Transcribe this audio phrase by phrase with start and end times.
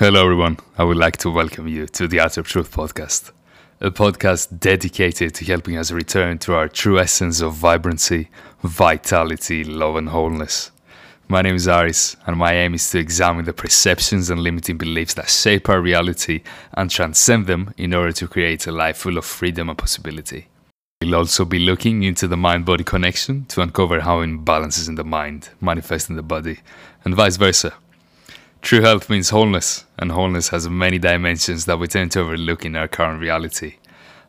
[0.00, 0.56] Hello, everyone.
[0.78, 3.32] I would like to welcome you to the Art of Truth podcast,
[3.82, 8.30] a podcast dedicated to helping us return to our true essence of vibrancy,
[8.62, 10.70] vitality, love, and wholeness.
[11.28, 15.12] My name is Aris, and my aim is to examine the perceptions and limiting beliefs
[15.12, 19.26] that shape our reality and transcend them in order to create a life full of
[19.26, 20.48] freedom and possibility.
[21.02, 25.04] We'll also be looking into the mind body connection to uncover how imbalances in the
[25.04, 26.60] mind manifest in the body,
[27.04, 27.74] and vice versa.
[28.62, 32.76] True health means wholeness, and wholeness has many dimensions that we tend to overlook in
[32.76, 33.76] our current reality.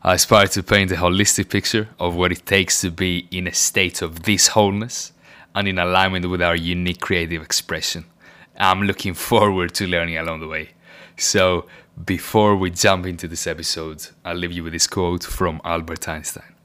[0.04, 3.54] I aspire to paint a holistic picture of what it takes to be in a
[3.54, 5.12] state of this wholeness
[5.54, 8.06] and in alignment with our unique creative expression.
[8.58, 10.70] I'm looking forward to learning along the way.
[11.18, 11.68] So,
[12.06, 16.56] before we jump into this episode, I'll leave you with this quote from Albert Einstein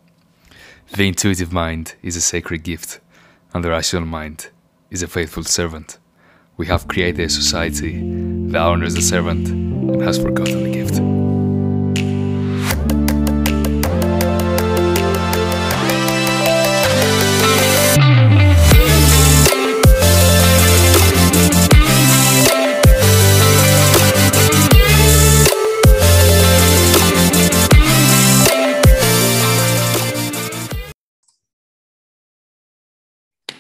[0.93, 3.01] The intuitive mind is a sacred gift,
[3.53, 4.51] and the rational mind
[4.89, 5.99] is a faithful servant.
[6.59, 8.01] We have created a society
[8.51, 10.99] that honors the servant and has forgotten the gift.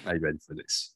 [0.06, 0.95] Are you ready for this?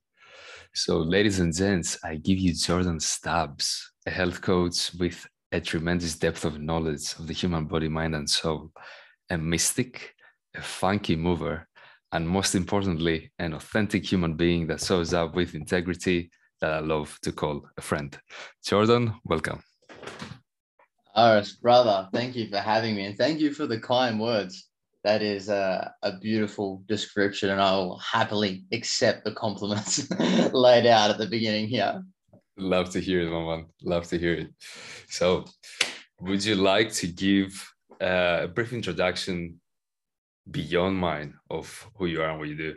[0.73, 6.17] So, ladies and gents, I give you Jordan Stubbs, a health coach with a tremendous
[6.17, 8.71] depth of knowledge of the human body, mind, and soul,
[9.31, 10.15] a mystic,
[10.55, 11.67] a funky mover,
[12.13, 17.19] and most importantly, an authentic human being that shows up with integrity that I love
[17.23, 18.17] to call a friend.
[18.65, 19.65] Jordan, welcome.
[21.17, 24.70] Aris, brother, thank you for having me and thank you for the kind words
[25.05, 30.11] that is a, a beautiful description, and I will happily accept the compliments
[30.53, 32.03] laid out at the beginning here.
[32.57, 33.67] Love to hear it, Maman.
[33.83, 34.49] Love to hear it.
[35.09, 35.47] So,
[36.21, 37.51] would you like to give
[38.01, 39.61] uh, a brief introduction
[40.51, 42.77] beyond mine of who you are and what you do?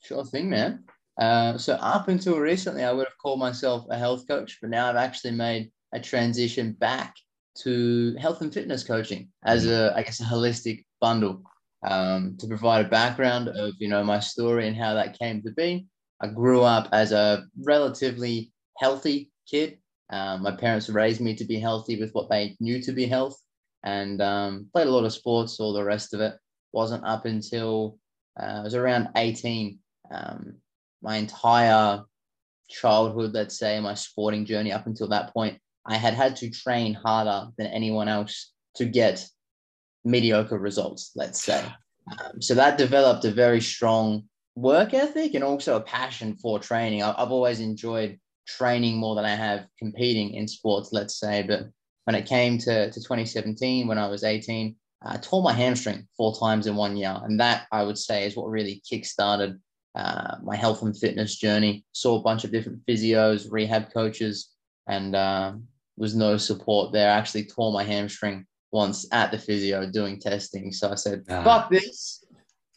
[0.00, 0.84] Sure thing, man.
[1.20, 4.88] Uh, so, up until recently, I would have called myself a health coach, but now
[4.88, 7.16] I've actually made a transition back
[7.54, 11.42] to health and fitness coaching as a, I guess, a holistic bundle
[11.86, 15.50] um, to provide a background of, you know, my story and how that came to
[15.50, 15.86] be.
[16.22, 19.78] I grew up as a relatively healthy kid.
[20.10, 23.36] Um, my parents raised me to be healthy with what they knew to be health
[23.82, 26.34] and um, played a lot of sports, all the rest of it.
[26.72, 27.98] Wasn't up until
[28.40, 29.78] uh, I was around 18.
[30.10, 30.54] Um,
[31.02, 32.04] my entire
[32.70, 36.94] childhood, let's say, my sporting journey up until that point I had had to train
[36.94, 39.26] harder than anyone else to get
[40.04, 41.64] mediocre results, let's say.
[42.10, 44.24] Um, so that developed a very strong
[44.54, 47.02] work ethic and also a passion for training.
[47.02, 51.42] I, I've always enjoyed training more than I have competing in sports, let's say.
[51.42, 51.68] But
[52.04, 54.74] when it came to, to 2017, when I was 18,
[55.04, 57.16] I tore my hamstring four times in one year.
[57.22, 59.58] And that I would say is what really kickstarted
[59.94, 61.84] uh, my health and fitness journey.
[61.92, 64.50] Saw a bunch of different physios, rehab coaches,
[64.86, 65.52] and uh,
[65.96, 67.10] was no support there.
[67.10, 70.72] I actually tore my hamstring once at the physio doing testing.
[70.72, 71.42] So I said, ah.
[71.44, 72.24] fuck this.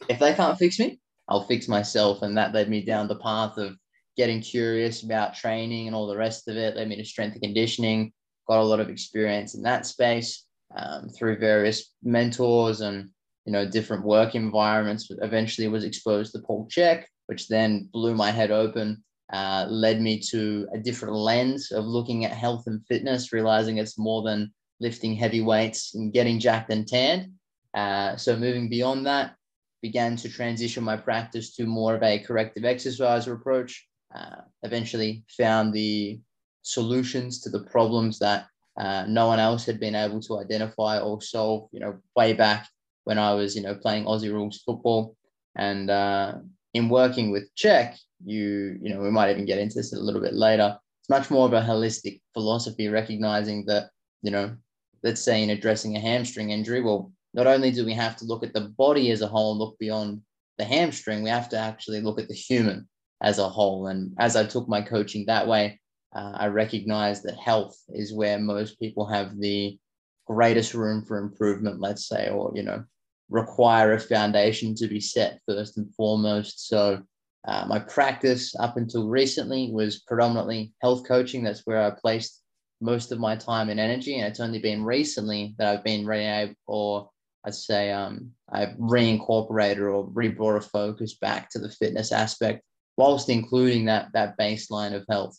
[0.08, 2.22] If they can't fix me, I'll fix myself.
[2.22, 3.76] And that led me down the path of
[4.16, 7.42] getting curious about training and all the rest of it, led me to strength and
[7.42, 8.12] conditioning,
[8.48, 10.44] got a lot of experience in that space
[10.76, 13.08] um, through various mentors and
[13.44, 18.32] you know different work environments eventually was exposed to paul Chek, which then blew my
[18.32, 23.32] head open uh, led me to a different lens of looking at health and fitness,
[23.32, 27.32] realizing it's more than lifting heavy weights and getting jacked and tanned.
[27.74, 29.34] Uh, so moving beyond that,
[29.82, 33.86] began to transition my practice to more of a corrective exercise approach.
[34.14, 36.18] Uh, eventually found the
[36.62, 38.46] solutions to the problems that
[38.78, 42.68] uh, no one else had been able to identify or solve, you know, way back
[43.04, 45.16] when I was, you know, playing Aussie rules football.
[45.56, 46.36] And uh,
[46.72, 50.20] in working with Chek, you you know we might even get into this a little
[50.20, 53.90] bit later it's much more of a holistic philosophy recognizing that
[54.22, 54.56] you know
[55.02, 58.42] let's say in addressing a hamstring injury well not only do we have to look
[58.42, 60.20] at the body as a whole and look beyond
[60.58, 62.88] the hamstring we have to actually look at the human
[63.22, 65.78] as a whole and as i took my coaching that way
[66.14, 69.78] uh, i recognize that health is where most people have the
[70.26, 72.82] greatest room for improvement let's say or you know
[73.28, 77.02] require a foundation to be set first and foremost so
[77.46, 81.44] uh, my practice up until recently was predominantly health coaching.
[81.44, 82.42] That's where I placed
[82.86, 84.14] most of my time and energy.
[84.16, 87.10] And it's only been recently that I've been re or
[87.44, 92.62] I'd say um, I've reincorporated or re-brought a focus back to the fitness aspect,
[92.96, 95.36] whilst including that that baseline of health.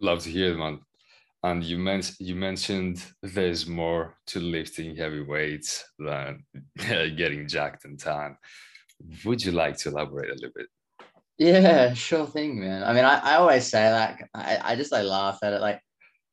[0.00, 0.80] Love to hear man.
[1.42, 6.44] And you mentioned you mentioned there's more to lifting heavy weights than
[6.76, 8.36] getting jacked and tan.
[9.24, 10.66] Would you like to elaborate a little bit?
[11.38, 12.82] Yeah, sure thing, man.
[12.82, 14.28] I mean, I, I always say that.
[14.34, 15.60] I, I just like laugh at it.
[15.60, 15.80] Like,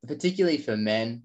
[0.08, 1.24] particularly for men,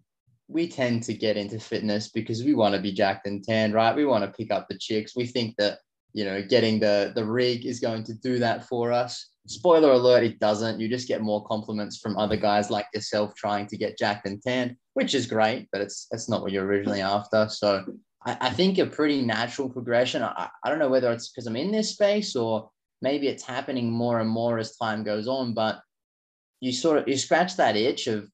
[0.49, 3.97] we tend to get into fitness because we want to be jacked and tanned, right?
[3.97, 5.17] We want to pick up the chicks.
[5.17, 5.79] We think that,
[6.13, 9.31] you know, getting the the rig is going to do that for us.
[9.47, 10.79] Spoiler alert, it doesn't.
[10.79, 14.43] You just get more compliments from other guys like yourself trying to get jacked and
[14.43, 17.49] tanned, which is great, but it's it's not what you're originally after.
[17.49, 17.85] So
[18.27, 20.23] I, I think a pretty natural progression.
[20.23, 22.71] I, I don't know whether it's because I'm in this space or
[23.03, 25.81] maybe it's happening more and more as time goes on, but
[26.61, 28.29] you sort of you scratch that itch of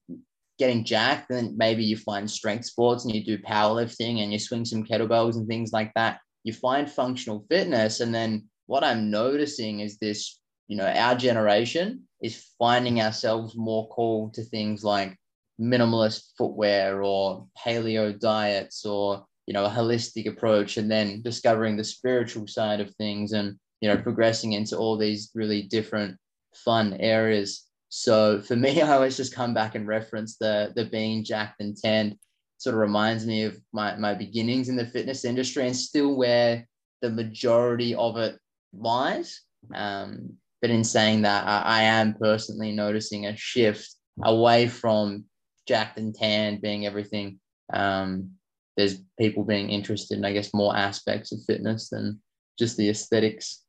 [0.59, 4.65] getting jacked, and maybe you find strength sports and you do powerlifting and you swing
[4.65, 6.19] some kettlebells and things like that.
[6.43, 12.03] You find functional fitness, and then what I'm noticing is this, you know, our generation
[12.21, 15.17] is finding ourselves more called to things like
[15.59, 21.83] minimalist footwear or paleo diets or you know a holistic approach and then discovering the
[21.83, 26.17] spiritual side of things and you know, progressing into all these really different
[26.55, 27.65] fun areas.
[27.89, 31.75] So for me, I always just come back and reference the the being jacked and
[31.75, 32.15] tanned.
[32.59, 36.67] Sort of reminds me of my my beginnings in the fitness industry and still where
[37.01, 38.37] the majority of it
[38.73, 39.41] lies.
[39.73, 45.25] Um, but in saying that, I, I am personally noticing a shift away from
[45.67, 47.39] jacked and tanned being everything.
[47.71, 48.31] Um,
[48.75, 52.21] there's people being interested in, I guess, more aspects of fitness than
[52.57, 53.63] just the aesthetics.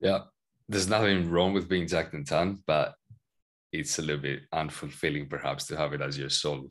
[0.00, 0.20] Yeah,
[0.68, 2.94] there's nothing wrong with being jacked and tan, but
[3.72, 6.70] it's a little bit unfulfilling perhaps to have it as your sole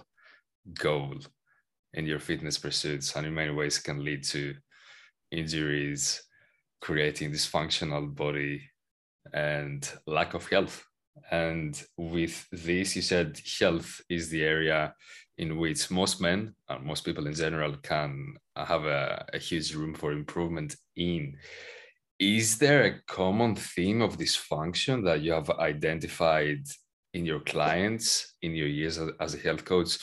[0.74, 1.16] goal
[1.94, 3.16] in your fitness pursuits.
[3.16, 4.56] And in many ways, can lead to
[5.32, 6.22] injuries,
[6.82, 8.62] creating dysfunctional body,
[9.34, 10.86] and lack of health.
[11.32, 14.94] And with this, you said health is the area
[15.38, 19.94] in which most men and most people in general can have a, a huge room
[19.94, 21.38] for improvement in
[22.20, 26.64] is there a common theme of dysfunction that you have identified
[27.14, 29.98] in your clients in your years as a health coach?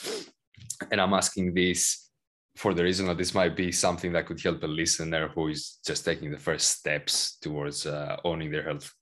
[0.91, 2.09] And i'm asking this
[2.55, 5.79] for the reason that this might be something that could help a listener who is
[5.85, 8.93] just taking the first steps towards uh, owning their health.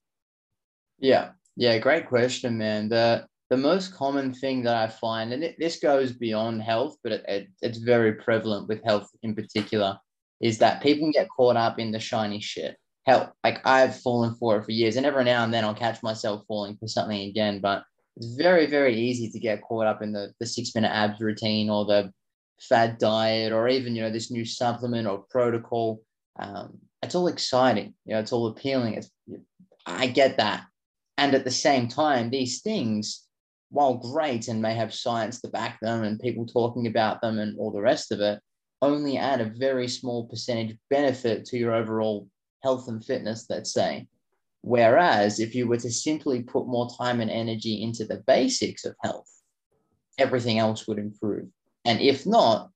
[0.98, 1.30] Yeah.
[1.56, 2.88] Yeah great question man.
[2.88, 7.12] The the most common thing that i find and it, this goes beyond health but
[7.12, 9.96] it, it, it's very prevalent with health in particular
[10.40, 14.58] is that people get caught up in the shiny shit hell, like I've fallen for
[14.58, 17.60] it for years, and every now and then I'll catch myself falling for something again.
[17.60, 17.84] But
[18.16, 21.70] it's very, very easy to get caught up in the the six minute abs routine
[21.70, 22.12] or the
[22.60, 26.00] fad diet or even you know this new supplement or protocol.
[26.38, 28.94] Um, it's all exciting, you know, it's all appealing.
[28.94, 29.10] It's
[29.86, 30.64] I get that,
[31.18, 33.24] and at the same time, these things,
[33.70, 37.58] while great and may have science to back them and people talking about them and
[37.58, 38.40] all the rest of it,
[38.80, 42.28] only add a very small percentage benefit to your overall
[42.64, 44.08] health and fitness, let's say.
[44.62, 48.96] Whereas if you were to simply put more time and energy into the basics of
[49.02, 49.30] health,
[50.18, 51.48] everything else would improve.
[51.84, 52.70] And if not,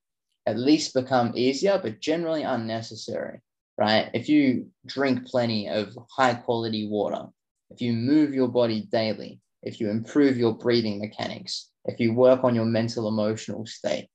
[0.45, 3.41] at least become easier, but generally unnecessary,
[3.77, 4.09] right?
[4.13, 7.25] If you drink plenty of high quality water,
[7.71, 12.43] if you move your body daily, if you improve your breathing mechanics, if you work
[12.43, 14.09] on your mental emotional state,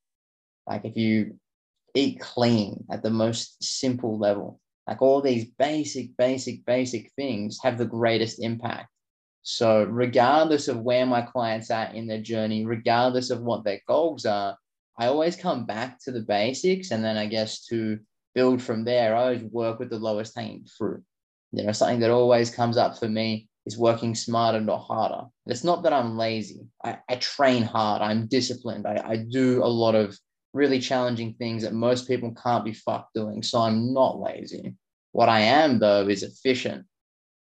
[0.65, 1.37] like if you
[1.93, 7.77] eat clean at the most simple level, like all these basic, basic, basic things have
[7.77, 8.89] the greatest impact.
[9.41, 14.25] So, regardless of where my clients are in their journey, regardless of what their goals
[14.25, 14.57] are,
[14.97, 16.91] I always come back to the basics.
[16.91, 17.99] And then I guess to
[18.33, 21.03] build from there, I always work with the lowest hanging fruit.
[21.51, 25.25] You know, something that always comes up for me is working smarter, not harder.
[25.47, 26.67] it's not that I'm lazy.
[26.83, 28.01] I, I train hard.
[28.01, 28.85] I'm disciplined.
[28.85, 30.17] I, I do a lot of
[30.55, 33.43] really challenging things that most people can't be fucked doing.
[33.43, 34.73] So I'm not lazy.
[35.11, 36.85] What I am, though, is efficient.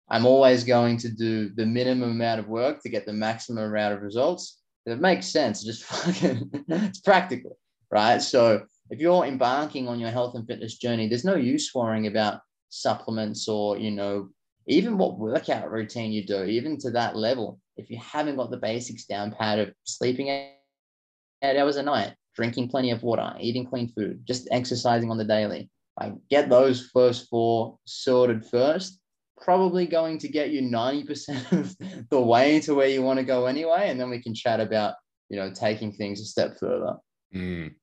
[0.08, 3.94] I'm always going to do the minimum amount of work to get the maximum amount
[3.94, 4.60] of results.
[4.86, 5.64] If It makes sense.
[5.64, 7.58] Just fucking, it's practical,
[7.90, 8.22] right?
[8.22, 12.40] So if you're embarking on your health and fitness journey, there's no use worrying about
[12.68, 14.28] supplements or, you know,
[14.68, 17.58] even what workout routine you do, even to that level.
[17.76, 22.68] If you haven't got the basics down pat of sleeping eight hours a night, drinking
[22.68, 25.70] plenty of water, eating clean food, just exercising on the daily.
[26.00, 28.98] Like get those first four sorted first.
[29.40, 33.46] Probably going to get you 90% of the way to where you want to go
[33.46, 33.90] anyway.
[33.90, 34.94] And then we can chat about,
[35.28, 36.96] you know, taking things a step further.
[37.34, 37.74] Mm.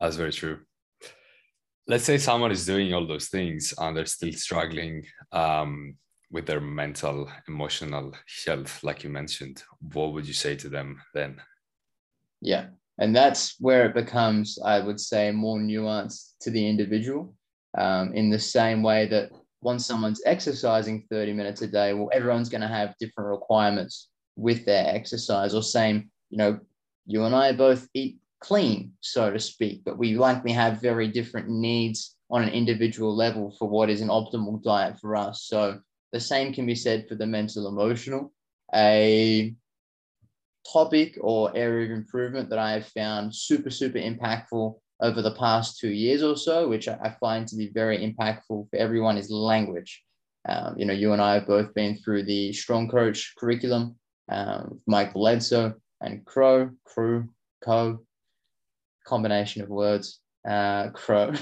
[0.00, 0.60] That's very true.
[1.86, 5.96] Let's say someone is doing all those things and they're still struggling um,
[6.30, 8.14] with their mental, emotional
[8.46, 11.40] health, like you mentioned, what would you say to them then?
[12.40, 12.66] Yeah.
[12.98, 17.34] And that's where it becomes, I would say, more nuanced to the individual.
[17.76, 19.30] Um, in the same way that
[19.60, 24.64] once someone's exercising 30 minutes a day, well, everyone's going to have different requirements with
[24.64, 26.58] their exercise, or same, you know,
[27.06, 31.48] you and I both eat clean, so to speak, but we likely have very different
[31.48, 35.44] needs on an individual level for what is an optimal diet for us.
[35.44, 35.80] So
[36.12, 38.32] the same can be said for the mental emotional.
[38.74, 39.54] A
[40.72, 45.78] topic or area of improvement that I have found super, super impactful over the past
[45.78, 50.02] two years or so, which I find to be very impactful for everyone, is language.
[50.48, 53.96] Um, you know, you and I have both been through the Strong Coach curriculum,
[54.30, 57.28] um, Mike Bledsoe and Crow, Crew,
[57.62, 58.00] Co,
[59.06, 61.32] combination of words, uh, Crow.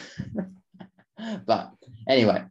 [1.46, 1.72] but
[2.08, 2.44] anyway,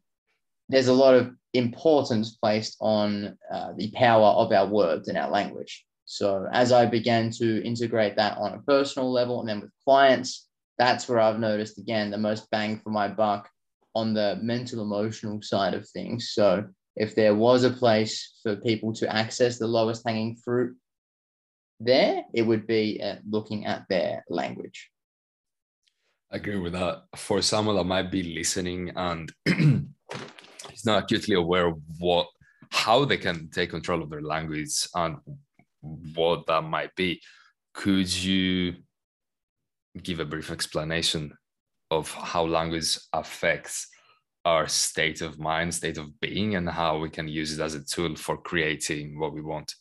[0.70, 5.29] there's a lot of importance placed on uh, the power of our words and our
[5.29, 5.86] language.
[6.06, 10.48] So as I began to integrate that on a personal level and then with clients,
[10.78, 13.50] that's where I've noticed again the most bang for my buck
[13.96, 16.32] on the mental emotional side of things.
[16.34, 20.76] So if there was a place for people to access the lowest hanging fruit
[21.80, 24.90] there, it would be looking at their language.
[26.32, 27.04] I agree with that.
[27.16, 32.28] For someone that might be listening and he's not acutely aware of what
[32.72, 35.18] how they can take control of their language and
[36.15, 37.22] what that might be,
[37.74, 38.75] could you
[40.01, 41.34] give a brief explanation
[41.92, 43.88] of how language affects
[44.44, 47.84] our state of mind, state of being, and how we can use it as a
[47.84, 49.74] tool for creating what we want.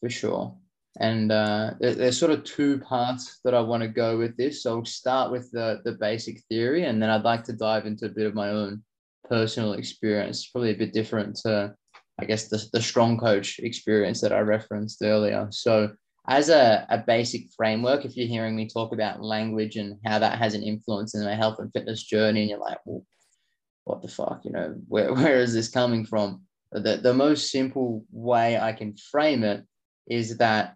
[0.00, 0.54] For sure.
[0.98, 4.62] And uh, there's sort of two parts that I want to go with this.
[4.62, 8.06] So I'll start with the, the basic theory, and then I'd like to dive into
[8.06, 8.82] a bit of my own
[9.28, 11.74] personal experience, probably a bit different to,
[12.18, 15.48] I guess, the, the strong coach experience that I referenced earlier.
[15.50, 15.92] So
[16.28, 20.38] as a, a basic framework, if you're hearing me talk about language and how that
[20.38, 23.04] has an influence in my health and fitness journey, and you're like, well,
[23.84, 26.42] what the fuck, you know, where, where is this coming from?
[26.72, 29.64] The, the most simple way I can frame it
[30.08, 30.74] is that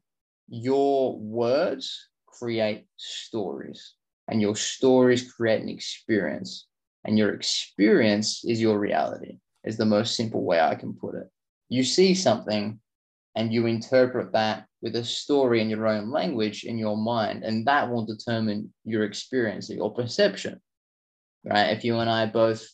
[0.49, 3.94] your words create stories,
[4.28, 6.66] and your stories create an experience,
[7.04, 11.30] and your experience is your reality, is the most simple way I can put it.
[11.68, 12.80] You see something
[13.36, 17.66] and you interpret that with a story in your own language in your mind, and
[17.66, 20.60] that will determine your experience, your perception.
[21.44, 21.70] Right?
[21.70, 22.66] If you and I both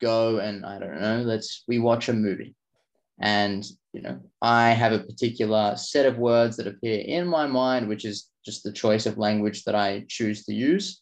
[0.00, 2.54] go and I don't know, let's we watch a movie,
[3.20, 7.88] and you know I have a particular set of words that appear in my mind,
[7.88, 11.00] which is just the choice of language that I choose to use.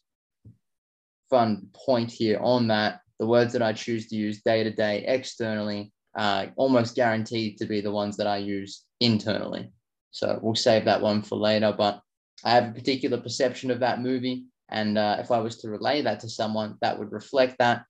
[1.29, 5.05] Fun point here on that: the words that I choose to use day to day
[5.07, 9.69] externally uh, almost guaranteed to be the ones that I use internally.
[10.09, 11.71] So we'll save that one for later.
[11.71, 12.01] But
[12.43, 14.45] I have a particular perception of that movie.
[14.69, 17.83] And uh, if I was to relay that to someone, that would reflect that.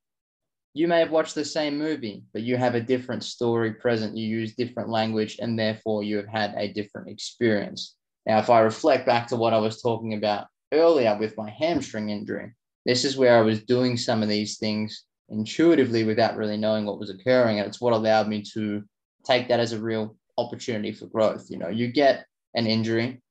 [0.74, 4.18] You may have watched the same movie, but you have a different story present.
[4.18, 7.96] You use different language, and therefore you have had a different experience.
[8.26, 12.10] Now, if I reflect back to what I was talking about earlier with my hamstring
[12.10, 12.52] injury,
[12.86, 17.00] this is where I was doing some of these things intuitively without really knowing what
[17.00, 17.60] was occurring.
[17.60, 18.84] And it's what allowed me to
[19.26, 21.48] take that as a real opportunity for growth.
[21.50, 23.22] You know, you get an injury,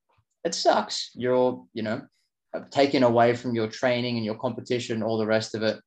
[0.43, 1.11] it sucks.
[1.13, 2.01] You're, you know,
[2.71, 5.79] taken away from your training and your competition, all the rest of it.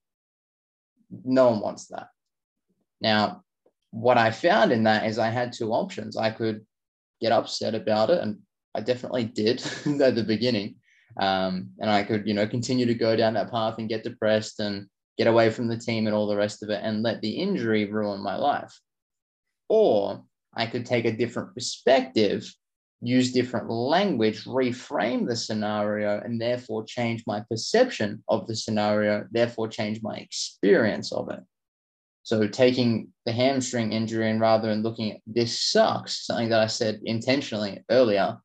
[1.24, 2.08] No one wants that.
[3.00, 3.42] Now,
[3.90, 6.16] what I found in that is I had two options.
[6.16, 6.64] I could
[7.20, 8.38] get upset about it, and
[8.74, 9.62] I definitely did
[10.00, 10.76] at the beginning.
[11.20, 14.58] Um, and I could, you know, continue to go down that path and get depressed
[14.58, 17.30] and get away from the team and all the rest of it and let the
[17.30, 18.78] injury ruin my life.
[19.68, 22.52] Or I could take a different perspective,
[23.00, 29.68] use different language, reframe the scenario, and therefore change my perception of the scenario, therefore
[29.68, 31.40] change my experience of it.
[32.22, 36.66] So taking the hamstring injury and rather than looking at this sucks, something that I
[36.66, 38.38] said intentionally earlier,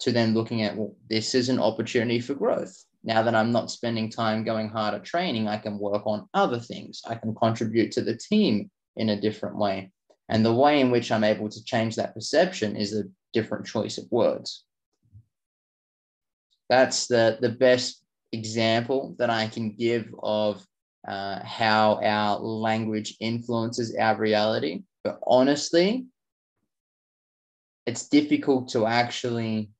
[0.00, 2.76] to then looking at, well, this is an opportunity for growth.
[3.06, 6.58] Now that I'm not spending time going hard at training, I can work on other
[6.58, 7.02] things.
[7.06, 9.92] I can contribute to the team in a different way.
[10.28, 13.96] And the way in which I'm able to change that perception is a different choice
[13.96, 14.64] of words.
[16.68, 20.66] That's the, the best example that I can give of
[21.06, 24.82] uh, how our language influences our reality.
[25.04, 26.06] But honestly,
[27.86, 29.70] it's difficult to actually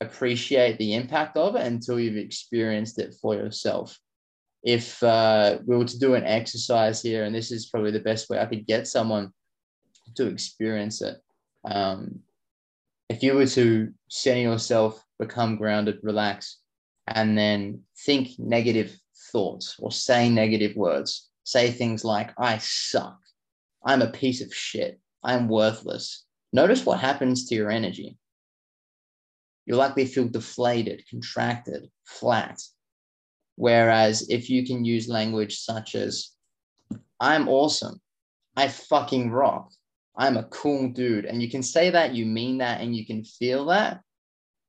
[0.00, 3.98] appreciate the impact of it until you've experienced it for yourself.
[4.66, 8.28] if uh, we were to do an exercise here, and this is probably the best
[8.28, 9.30] way I could get someone
[10.16, 11.16] to experience it.
[11.64, 12.20] Um,
[13.08, 16.58] if you were to center yourself, become grounded, relax,
[17.06, 18.98] and then think negative
[19.30, 23.20] thoughts or say negative words, say things like, I suck,
[23.84, 26.24] I'm a piece of shit, I'm worthless.
[26.52, 28.18] Notice what happens to your energy.
[29.66, 32.60] You'll likely feel deflated, contracted, flat.
[33.56, 36.30] Whereas if you can use language such as,
[37.20, 38.00] I'm awesome,
[38.56, 39.70] I fucking rock,
[40.16, 43.24] I'm a cool dude, and you can say that, you mean that, and you can
[43.24, 44.00] feel that,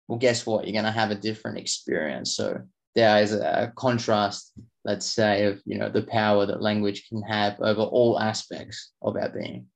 [0.07, 0.65] well, guess what?
[0.65, 2.35] You're going to have a different experience.
[2.35, 2.61] So
[2.95, 4.53] there is a contrast,
[4.85, 9.15] let's say, of you know the power that language can have over all aspects of
[9.15, 9.67] our being.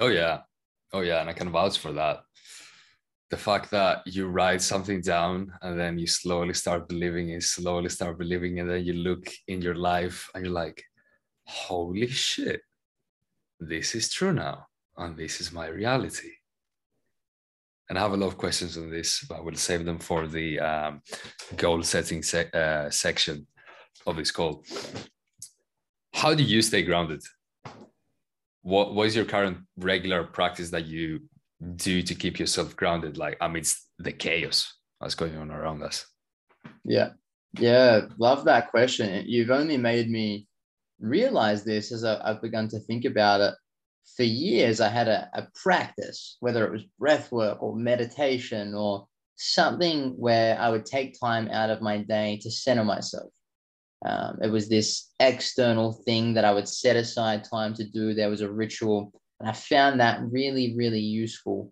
[0.00, 0.40] Oh yeah,
[0.92, 2.22] oh yeah, and I can vouch for that
[3.34, 7.88] the fact that you write something down and then you slowly start believing it, slowly
[7.88, 10.80] start believing, and then you look in your life and you're like,
[11.44, 12.60] holy shit,
[13.58, 16.30] this is true now, and this is my reality.
[17.88, 20.60] And I have a lot of questions on this, but we'll save them for the
[20.60, 21.02] um,
[21.56, 23.48] goal setting se- uh, section
[24.06, 24.64] of this call.
[26.12, 27.22] How do you stay grounded?
[28.62, 31.22] What, what is your current regular practice that you
[31.76, 36.06] do to keep yourself grounded, like amidst the chaos that's going on around us?
[36.84, 37.10] Yeah.
[37.58, 38.02] Yeah.
[38.18, 39.24] Love that question.
[39.26, 40.46] You've only made me
[41.00, 43.54] realize this as I've begun to think about it.
[44.16, 49.06] For years, I had a, a practice, whether it was breath work or meditation or
[49.36, 53.32] something where I would take time out of my day to center myself.
[54.04, 58.12] Um, it was this external thing that I would set aside time to do.
[58.12, 59.12] There was a ritual
[59.44, 61.70] and I found that really, really useful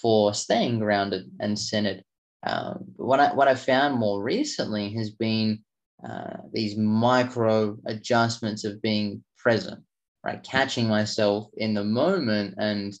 [0.00, 2.02] for staying grounded and centered.
[2.44, 5.62] Um, what I what I found more recently has been
[6.04, 9.84] uh, these micro adjustments of being present,
[10.24, 10.42] right?
[10.42, 12.92] Catching myself in the moment and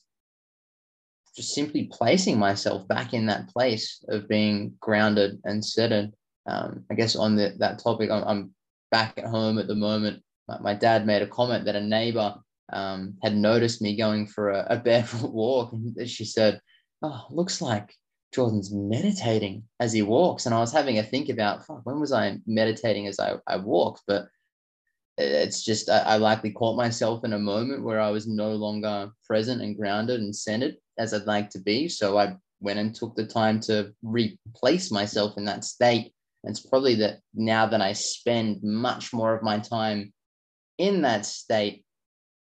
[1.34, 6.12] just simply placing myself back in that place of being grounded and centered.
[6.46, 8.54] Um, I guess on the, that topic, I'm, I'm,
[8.92, 10.22] back at home at the moment.
[10.46, 12.34] My, my dad made a comment that a neighbor
[12.72, 15.72] um, had noticed me going for a, a barefoot walk.
[15.72, 16.60] And she said,
[17.02, 17.94] Oh, looks like
[18.32, 20.46] Jordan's meditating as he walks.
[20.46, 23.56] And I was having a think about, fuck, when was I meditating as I, I
[23.56, 24.02] walked?
[24.06, 24.26] But
[25.18, 29.10] it's just, I, I likely caught myself in a moment where I was no longer
[29.26, 31.88] present and grounded and centered as I'd like to be.
[31.88, 36.12] So I went and took the time to replace myself in that state.
[36.44, 40.12] And it's probably that now that I spend much more of my time
[40.78, 41.84] in that state,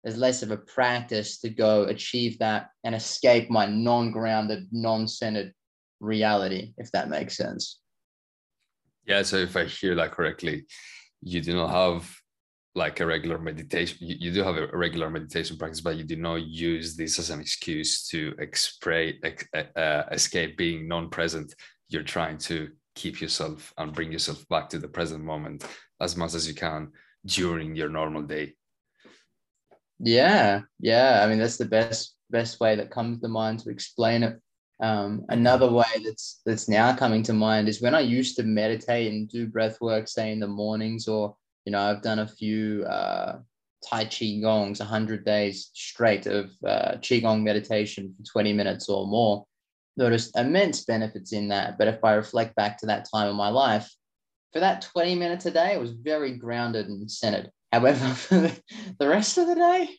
[0.04, 5.54] there's less of a practice to go achieve that and escape my non-grounded, non-centered
[6.00, 7.80] reality, if that makes sense.
[9.06, 9.24] Yeah.
[9.24, 10.66] So if I hear that correctly,
[11.22, 12.16] you do not have
[12.76, 13.98] like a regular meditation.
[14.00, 17.30] You, you do have a regular meditation practice, but you do not use this as
[17.30, 19.14] an excuse to express,
[19.76, 21.54] uh, escape being non-present.
[21.90, 25.66] You're trying to keep yourself and bring yourself back to the present moment
[26.00, 26.92] as much as you can
[27.26, 28.54] during your normal day.
[30.00, 31.22] Yeah, yeah.
[31.24, 34.40] I mean, that's the best best way that comes to mind to explain it.
[34.82, 39.12] Um, another way that's that's now coming to mind is when I used to meditate
[39.12, 41.36] and do breath work, say in the mornings, or
[41.66, 43.40] you know, I've done a few uh,
[43.90, 49.46] Tai Chi Gongs, 100 days straight of uh, Qigong meditation for 20 minutes or more.
[49.98, 51.78] Noticed immense benefits in that.
[51.78, 53.94] But if I reflect back to that time in my life,
[54.54, 57.52] for that 20 minutes a day, it was very grounded and centered.
[57.72, 58.52] However, for
[59.00, 59.90] the rest of the day,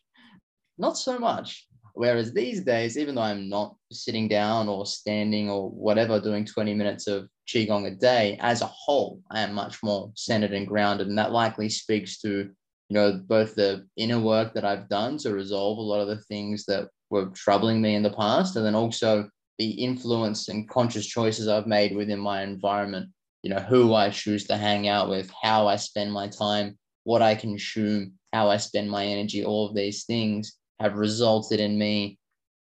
[0.78, 1.66] not so much.
[1.94, 6.74] Whereas these days, even though I'm not sitting down or standing or whatever, doing 20
[6.74, 11.08] minutes of Qigong a day, as a whole, I am much more centered and grounded.
[11.08, 15.34] And that likely speaks to, you know, both the inner work that I've done to
[15.34, 18.76] resolve a lot of the things that were troubling me in the past, and then
[18.76, 19.28] also
[19.58, 23.10] the influence and conscious choices I've made within my environment.
[23.42, 27.22] You know, who I choose to hang out with, how I spend my time, what
[27.22, 32.18] I consume, how I spend my energy, all of these things have resulted in me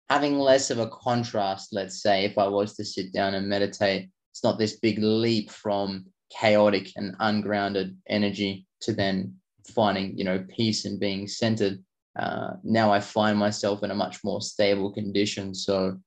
[0.09, 4.09] having less of a contrast, let's say, if I was to sit down and meditate.
[4.31, 9.35] It's not this big leap from chaotic and ungrounded energy to then
[9.67, 11.83] finding, you know, peace and being centered.
[12.17, 15.53] Uh, now I find myself in a much more stable condition.
[15.53, 15.97] So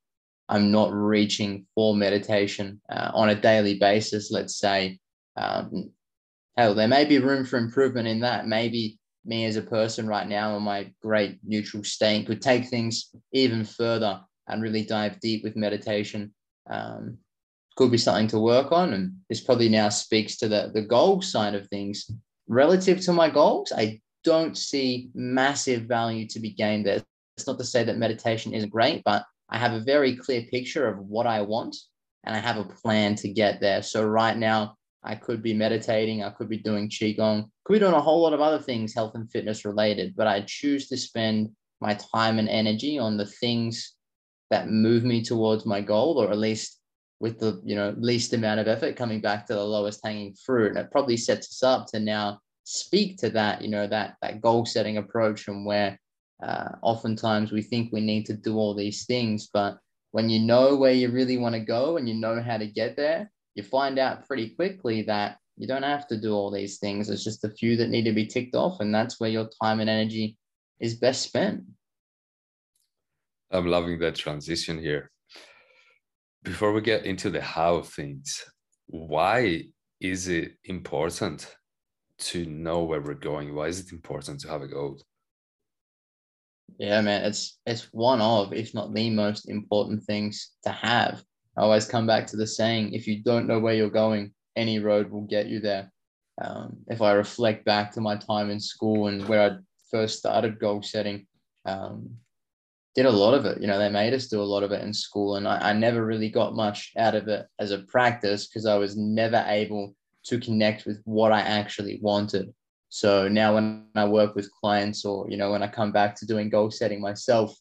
[0.49, 4.99] I'm not reaching for meditation uh, on a daily basis, let's say.
[5.37, 5.93] Um,
[6.57, 8.47] hell, there may be room for improvement in that.
[8.47, 13.11] Maybe me as a person right now in my great neutral state could take things
[13.33, 16.33] even further and really dive deep with meditation.
[16.69, 17.19] Um,
[17.77, 18.93] could be something to work on.
[18.93, 22.11] And this probably now speaks to the, the goal side of things.
[22.49, 27.03] relative to my goals, I don't see massive value to be gained there.
[27.37, 30.87] It's not to say that meditation isn't great, but I have a very clear picture
[30.87, 31.77] of what I want
[32.25, 33.83] and I have a plan to get there.
[33.83, 37.95] So right now, I could be meditating, I could be doing Qigong, could be doing
[37.95, 41.51] a whole lot of other things, health and fitness related, but I choose to spend
[41.81, 43.95] my time and energy on the things
[44.51, 46.79] that move me towards my goal, or at least
[47.21, 50.69] with the you know least amount of effort coming back to the lowest hanging fruit.
[50.69, 54.41] And it probably sets us up to now speak to that, you know, that that
[54.41, 55.99] goal setting approach and where
[56.43, 59.79] uh, oftentimes we think we need to do all these things, but
[60.11, 62.97] when you know where you really want to go and you know how to get
[62.97, 67.11] there, you find out pretty quickly that you don't have to do all these things.
[67.11, 69.81] It's just a few that need to be ticked off, and that's where your time
[69.81, 70.37] and energy
[70.81, 71.63] is best spent.
[73.51, 75.11] I'm loving that transition here.
[76.43, 78.43] Before we get into the how of things,
[78.87, 79.65] why
[80.01, 81.55] is it important
[82.19, 83.55] to know where we're going?
[83.55, 85.01] Why is it important to have a goal?
[86.79, 91.23] Yeah, man, it's it's one of, if not the most important things to have.
[91.57, 94.79] I always come back to the saying: if you don't know where you're going, any
[94.79, 95.93] road will get you there.
[96.43, 99.57] Um, if I reflect back to my time in school and where I
[99.91, 101.27] first started goal setting,
[101.67, 102.11] um,
[102.95, 103.61] did a lot of it.
[103.61, 105.73] You know, they made us do a lot of it in school, and I, I
[105.73, 109.95] never really got much out of it as a practice because I was never able
[110.25, 112.53] to connect with what I actually wanted.
[112.89, 116.27] So now when I work with clients or, you know, when I come back to
[116.27, 117.57] doing goal setting myself,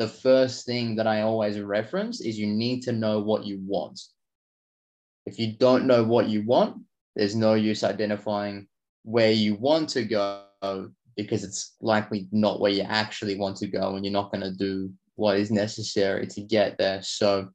[0.00, 4.00] the first thing that I always reference is you need to know what you want.
[5.26, 6.78] If you don't know what you want,
[7.16, 8.66] there's no use identifying
[9.02, 10.46] where you want to go
[11.18, 14.56] because it's likely not where you actually want to go and you're not going to
[14.56, 17.02] do what is necessary to get there.
[17.02, 17.50] So,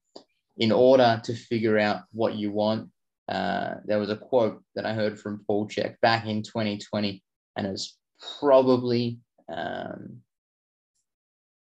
[0.58, 2.92] in order to figure out what you want,
[3.28, 7.24] uh, there was a quote that I heard from Paul Chek back in 2020,
[7.58, 7.98] and it's
[8.40, 9.18] probably
[9.52, 10.22] um,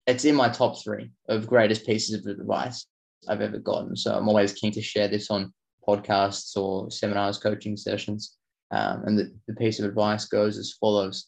[0.08, 2.86] it's in my top three of greatest pieces of advice
[3.28, 3.96] I've ever gotten.
[3.96, 5.54] So I'm always keen to share this on
[5.88, 8.38] podcasts or seminars, coaching sessions.
[8.72, 11.28] Um, and the, the piece of advice goes as follows: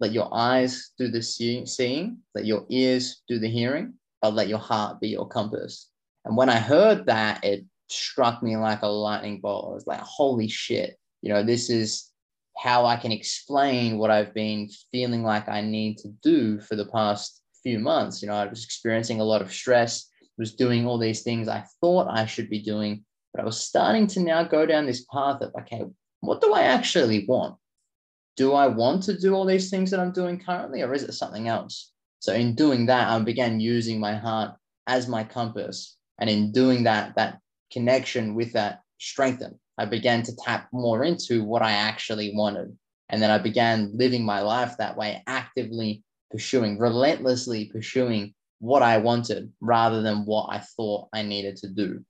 [0.00, 4.48] Let your eyes do the see- seeing, let your ears do the hearing, but let
[4.48, 5.88] your heart be your compass.
[6.24, 9.70] And when I heard that, it struck me like a lightning bolt.
[9.70, 12.10] I was like, holy shit, you know, this is
[12.56, 16.86] how I can explain what I've been feeling like I need to do for the
[16.86, 18.22] past few months.
[18.22, 21.64] You know, I was experiencing a lot of stress, was doing all these things I
[21.80, 25.40] thought I should be doing, but I was starting to now go down this path
[25.42, 25.84] of, okay,
[26.20, 27.56] what do I actually want?
[28.36, 31.12] Do I want to do all these things that I'm doing currently, or is it
[31.12, 31.92] something else?
[32.20, 34.54] So in doing that, I began using my heart
[34.86, 35.96] as my compass.
[36.18, 37.40] And in doing that, that
[37.72, 39.56] connection with that strengthened.
[39.76, 42.76] I began to tap more into what I actually wanted.
[43.08, 48.98] And then I began living my life that way, actively pursuing, relentlessly pursuing what I
[48.98, 52.04] wanted rather than what I thought I needed to do.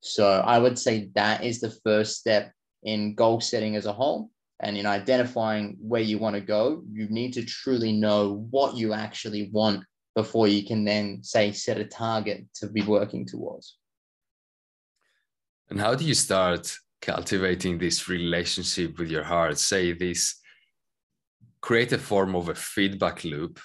[0.00, 4.30] So I would say that is the first step in goal setting as a whole.
[4.60, 8.92] And in identifying where you want to go, you need to truly know what you
[8.92, 13.76] actually want before you can then say set a target to be working towards.
[15.70, 19.58] And how do you start cultivating this relationship with your heart?
[19.58, 20.40] Say this,
[21.68, 23.60] create a form of a feedback loop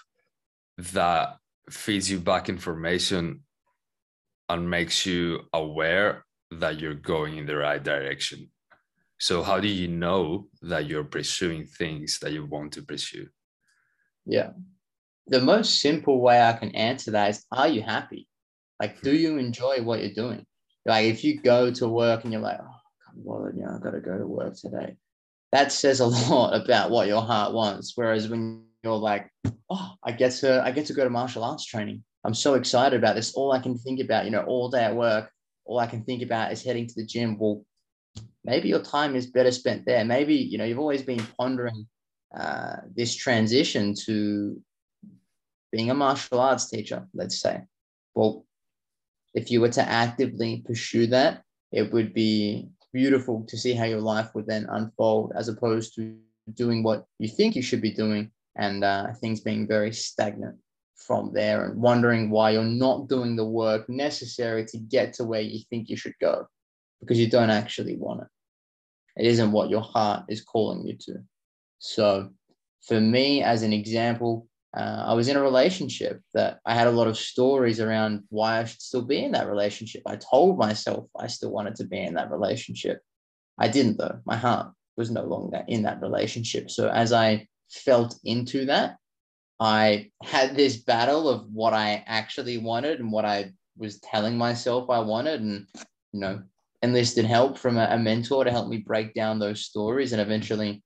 [0.78, 1.38] that
[1.70, 3.40] feeds you back information
[4.50, 8.50] and makes you aware that you're going in the right direction.
[9.20, 13.28] So, how do you know that you're pursuing things that you want to pursue?
[14.26, 14.50] Yeah.
[15.28, 18.28] The most simple way I can answer that is Are you happy?
[18.82, 20.46] Like, do you enjoy what you're doing?
[20.86, 23.92] Like if you go to work and you're like, oh, come on, know, I've got
[23.92, 24.98] to go to work today.
[25.54, 27.94] That says a lot about what your heart wants.
[27.96, 29.30] Whereas when you're like,
[29.70, 32.04] oh, I get to I get to go to martial arts training.
[32.26, 33.36] I'm so excited about this.
[33.36, 35.30] All I can think about, you know, all day at work,
[35.66, 37.38] all I can think about is heading to the gym.
[37.38, 37.64] Well,
[38.44, 40.04] maybe your time is better spent there.
[40.04, 41.86] Maybe, you know, you've always been pondering
[42.36, 44.60] uh, this transition to
[45.72, 47.62] being a martial arts teacher, let's say.
[48.16, 48.46] Well,
[49.36, 54.02] if you were to actively pursue that, it would be beautiful to see how your
[54.02, 56.16] life would then unfold as opposed to
[56.54, 60.56] doing what you think you should be doing and uh, things being very stagnant
[60.96, 65.42] from there and wondering why you're not doing the work necessary to get to where
[65.42, 66.46] you think you should go
[67.00, 68.28] because you don't actually want it.
[69.18, 71.16] It isn't what your heart is calling you to.
[71.80, 72.30] So,
[72.88, 76.92] for me, as an example, uh, I was in a relationship that I had a
[76.92, 80.02] lot of stories around why I should still be in that relationship.
[80.08, 83.02] I told myself I still wanted to be in that relationship.
[83.60, 84.20] I didn't, though.
[84.26, 86.72] My heart was no longer in that relationship.
[86.72, 88.98] So as I felt into that,
[89.60, 94.90] I had this battle of what I actually wanted and what I was telling myself
[94.90, 95.68] I wanted, and
[96.12, 96.42] you know,
[96.82, 100.84] enlisted help from a, a mentor to help me break down those stories, and eventually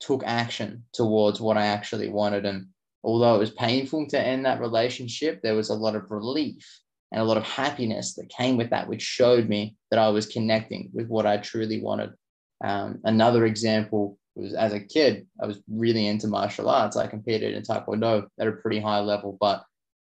[0.00, 2.44] took action towards what I actually wanted.
[2.44, 2.66] And
[3.04, 6.64] although it was painful to end that relationship, there was a lot of relief
[7.10, 10.26] and a lot of happiness that came with that, which showed me that I was
[10.26, 12.12] connecting with what I truly wanted.
[12.64, 16.96] Um, another example was as a kid, I was really into martial arts.
[16.96, 19.62] I competed in Taekwondo at a pretty high level, but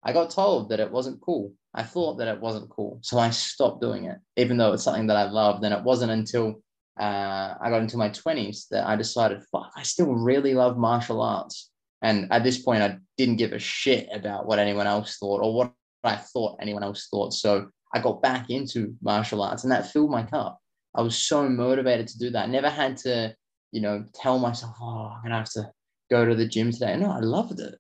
[0.04, 1.54] I got told that it wasn't cool.
[1.73, 2.99] I thought that it wasn't cool.
[3.02, 5.63] So I stopped doing it, even though it's something that I loved.
[5.63, 6.62] And it wasn't until
[6.99, 11.21] uh, I got into my 20s that I decided, fuck, I still really love martial
[11.21, 11.68] arts.
[12.01, 15.53] And at this point, I didn't give a shit about what anyone else thought or
[15.53, 17.33] what I thought anyone else thought.
[17.33, 20.59] So I got back into martial arts and that filled my cup.
[20.95, 22.45] I was so motivated to do that.
[22.45, 23.35] I never had to,
[23.71, 25.71] you know, tell myself, oh, I'm going to have to
[26.09, 26.95] go to the gym today.
[26.97, 27.75] No, I loved it.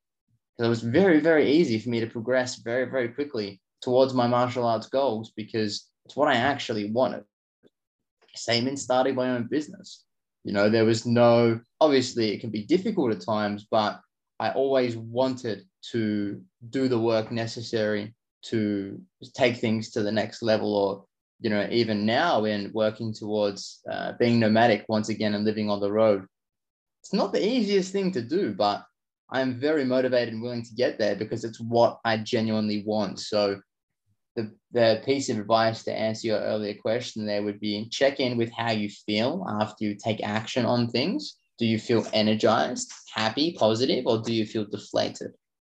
[0.57, 4.27] Because it was very, very easy for me to progress very, very quickly towards my
[4.27, 7.23] martial arts goals because it's what I actually wanted.
[8.35, 10.03] Same in starting my own business.
[10.43, 13.99] You know, there was no, obviously, it can be difficult at times, but
[14.39, 19.01] I always wanted to do the work necessary to
[19.35, 21.05] take things to the next level or
[21.41, 25.79] you know even now in working towards uh, being nomadic once again and living on
[25.79, 26.25] the road.
[27.01, 28.83] It's not the easiest thing to do but
[29.31, 33.19] i'm very motivated and willing to get there because it's what i genuinely want.
[33.19, 33.61] So
[34.35, 38.37] the, the piece of advice to answer your earlier question there would be check in
[38.37, 43.53] with how you feel after you take action on things do you feel energized, happy,
[43.53, 45.31] positive, or do you feel deflated?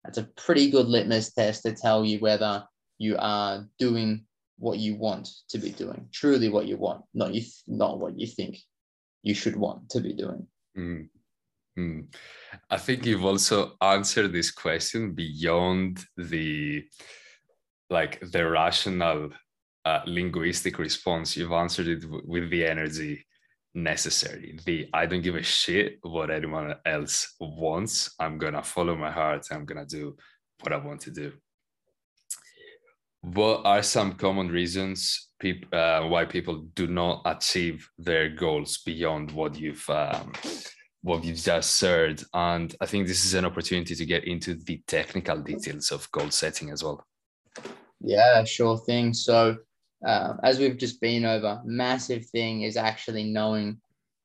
[0.03, 2.63] That's a pretty good litmus test to tell you whether
[2.99, 4.25] you are doing
[4.57, 8.27] what you want to be doing, truly what you want, not you, not what you
[8.27, 8.59] think
[9.23, 10.47] you should want to be doing.
[10.77, 12.07] Mm.
[12.69, 16.83] I think you've also answered this question beyond the
[17.89, 19.31] like the rational
[19.85, 21.35] uh, linguistic response.
[21.35, 23.25] You've answered it w- with the energy
[23.73, 24.59] necessary.
[24.65, 28.13] The I don't give a shit what anyone else wants.
[28.19, 29.47] I'm gonna follow my heart.
[29.51, 30.15] I'm gonna do
[30.61, 31.33] what I want to do.
[33.21, 39.31] What are some common reasons people uh, why people do not achieve their goals beyond
[39.31, 40.33] what you've um,
[41.01, 42.23] what you've just heard?
[42.33, 46.31] And I think this is an opportunity to get into the technical details of goal
[46.31, 47.05] setting as well.
[47.99, 49.13] Yeah, sure thing.
[49.13, 49.57] So
[50.05, 53.79] uh, as we've just been over, massive thing is actually knowing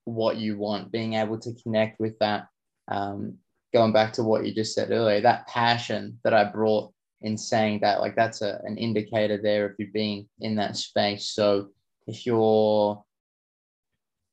[0.05, 2.47] what you want, being able to connect with that.
[2.89, 3.39] Um,
[3.73, 7.81] going back to what you just said earlier, that passion that I brought in saying
[7.81, 11.31] that, like that's a, an indicator there if you're being in that space.
[11.31, 11.69] So
[12.07, 13.03] if you're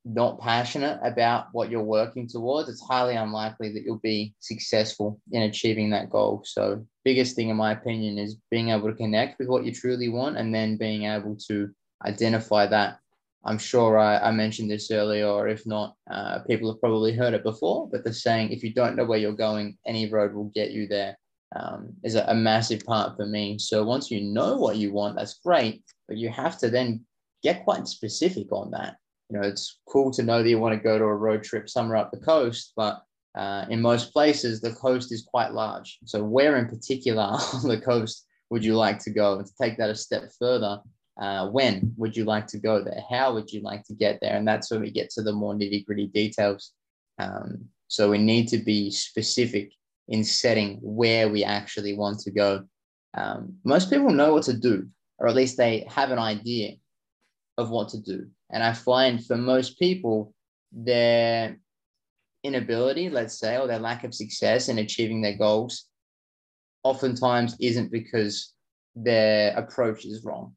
[0.06, 5.44] not passionate about what you're working towards, it's highly unlikely that you'll be successful in
[5.44, 6.44] achieving that goal.
[6.46, 10.10] So, biggest thing, in my opinion, is being able to connect with what you truly
[10.10, 11.70] want and then being able to
[12.06, 13.00] identify that.
[13.46, 17.34] I'm sure I, I mentioned this earlier, or if not, uh, people have probably heard
[17.34, 17.90] it before.
[17.90, 20.88] But the saying, if you don't know where you're going, any road will get you
[20.88, 21.18] there,
[21.56, 23.58] um, is a, a massive part for me.
[23.58, 27.06] So, once you know what you want, that's great, but you have to then
[27.42, 28.96] get quite specific on that
[29.34, 31.68] you know, it's cool to know that you want to go to a road trip
[31.68, 33.02] somewhere up the coast, but
[33.36, 35.98] uh, in most places, the coast is quite large.
[36.06, 39.40] So, where in particular on the coast would you like to go?
[39.40, 40.80] And to take that a step further,
[41.20, 43.02] uh, when would you like to go there?
[43.10, 44.36] How would you like to get there?
[44.36, 46.72] And that's when we get to the more nitty gritty details.
[47.18, 49.74] Um, so, we need to be specific
[50.10, 52.66] in setting where we actually want to go.
[53.16, 56.74] Um, most people know what to do, or at least they have an idea
[57.58, 58.28] of what to do.
[58.54, 60.34] And I find for most people,
[60.72, 61.58] their
[62.44, 65.86] inability, let's say, or their lack of success in achieving their goals
[66.84, 68.54] oftentimes isn't because
[68.96, 70.56] their approach is wrong.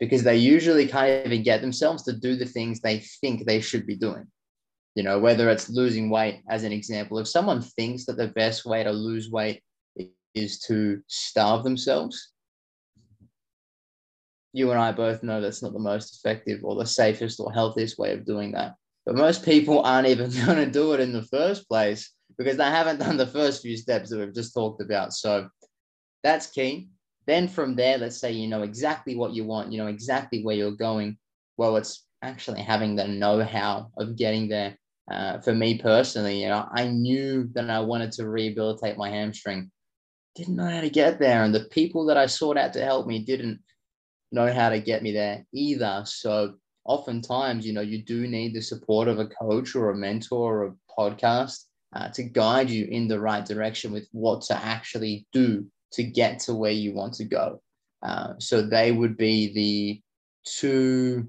[0.00, 3.86] Because they usually can't even get themselves to do the things they think they should
[3.86, 4.26] be doing.
[4.94, 8.64] You know, whether it's losing weight, as an example, if someone thinks that the best
[8.64, 9.62] way to lose weight
[10.34, 12.32] is to starve themselves,
[14.54, 17.98] you and I both know that's not the most effective or the safest or healthiest
[17.98, 18.76] way of doing that.
[19.04, 22.64] But most people aren't even going to do it in the first place because they
[22.64, 25.12] haven't done the first few steps that we've just talked about.
[25.12, 25.48] So
[26.22, 26.88] that's key.
[27.26, 30.56] Then from there, let's say you know exactly what you want, you know exactly where
[30.56, 31.18] you're going.
[31.56, 34.78] Well, it's actually having the know how of getting there.
[35.10, 39.70] Uh, for me personally, you know, I knew that I wanted to rehabilitate my hamstring.
[40.36, 41.42] Didn't know how to get there.
[41.42, 43.60] And the people that I sought out to help me didn't
[44.34, 46.02] know how to get me there either.
[46.06, 50.62] So oftentimes, you know, you do need the support of a coach or a mentor
[50.62, 55.26] or a podcast uh, to guide you in the right direction with what to actually
[55.32, 57.60] do to get to where you want to go.
[58.02, 60.02] Uh, so they would be the
[60.44, 61.26] two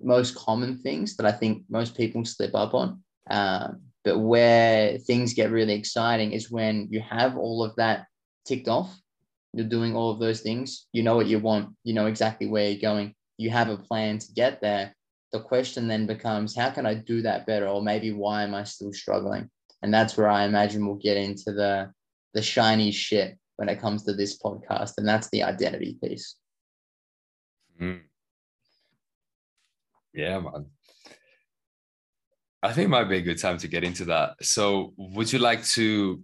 [0.00, 3.02] most common things that I think most people slip up on.
[3.30, 8.06] Um, but where things get really exciting is when you have all of that
[8.46, 8.94] ticked off.
[9.56, 10.86] You're doing all of those things.
[10.92, 11.74] You know what you want.
[11.84, 13.14] You know exactly where you're going.
[13.38, 14.94] You have a plan to get there.
[15.32, 17.66] The question then becomes, how can I do that better?
[17.66, 19.50] Or maybe why am I still struggling?
[19.82, 21.92] And that's where I imagine we'll get into the
[22.32, 26.36] the shiny shit when it comes to this podcast, and that's the identity piece.
[27.80, 28.00] Mm.
[30.12, 30.66] Yeah, man.
[32.62, 34.42] I think it might be a good time to get into that.
[34.42, 36.22] So, would you like to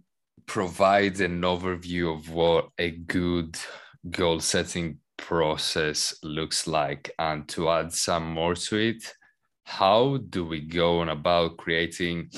[0.50, 3.56] provide an overview of what a good
[4.10, 7.08] goal setting process looks like?
[7.20, 9.14] And to add some more to it,
[9.62, 12.32] how do we go on about creating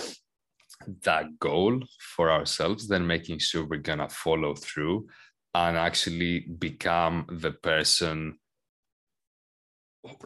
[1.05, 5.07] that goal for ourselves, then making sure we're going to follow through
[5.55, 8.39] and actually become the person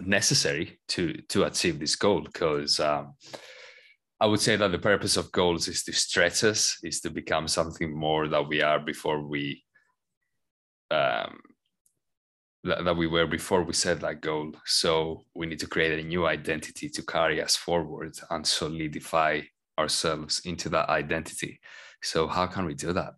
[0.01, 3.15] necessary to to achieve this goal because um,
[4.19, 7.49] I would say that the purpose of goals is to stretch us, is to become
[7.49, 9.63] something more that we are before we
[10.91, 11.39] um,
[12.65, 14.53] that, that we were before we set that goal.
[14.65, 19.43] So we need to create a new identity to carry us forward and solidify
[19.79, 21.61] ourselves into that identity.
[22.03, 23.15] So how can we do that?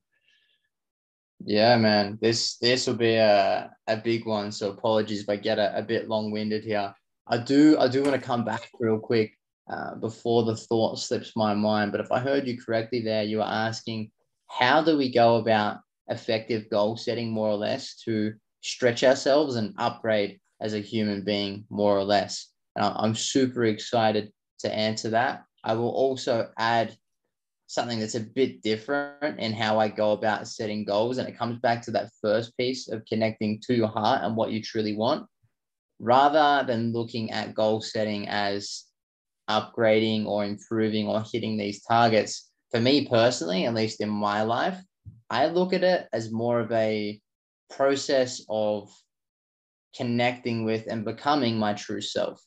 [1.45, 4.51] Yeah, man, this this will be a, a big one.
[4.51, 6.93] So apologies if I get a, a bit long winded here.
[7.29, 9.38] I do I do want to come back real quick
[9.71, 11.93] uh, before the thought slips my mind.
[11.93, 14.11] But if I heard you correctly there, you were asking
[14.49, 19.75] how do we go about effective goal setting more or less to stretch ourselves and
[19.79, 22.49] upgrade as a human being more or less.
[22.77, 25.45] And I'm super excited to answer that.
[25.65, 26.97] I will also add
[27.67, 31.19] something that's a bit different in how I go about setting goals.
[31.19, 34.51] And it comes back to that first piece of connecting to your heart and what
[34.51, 35.27] you truly want,
[35.99, 38.85] rather than looking at goal setting as
[39.49, 42.51] upgrading or improving or hitting these targets.
[42.71, 44.79] For me personally, at least in my life,
[45.31, 47.21] I look at it as more of a
[47.71, 48.91] process of
[49.97, 52.41] connecting with and becoming my true self.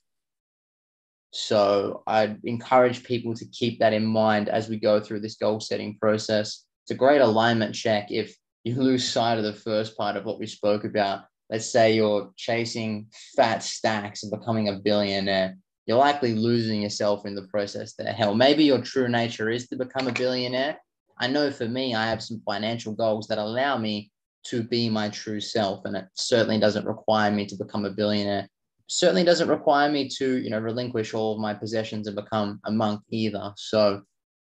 [1.33, 5.59] So I'd encourage people to keep that in mind as we go through this goal
[5.59, 6.65] setting process.
[6.83, 10.39] It's a great alignment check if you lose sight of the first part of what
[10.39, 11.23] we spoke about.
[11.49, 15.57] Let's say you're chasing fat stacks and becoming a billionaire.
[15.91, 18.13] You're likely losing yourself in the process there.
[18.13, 20.77] Hell, maybe your true nature is to become a billionaire.
[21.17, 24.09] I know for me, I have some financial goals that allow me
[24.45, 25.83] to be my true self.
[25.83, 28.47] And it certainly doesn't require me to become a billionaire
[28.87, 32.71] certainly doesn't require me to, you know, relinquish all of my possessions and become a
[32.71, 33.51] monk either.
[33.57, 34.03] So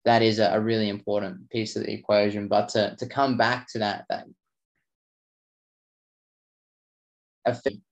[0.05, 2.47] that is a, really important piece of the equation.
[2.47, 4.27] But to, to come back to that, that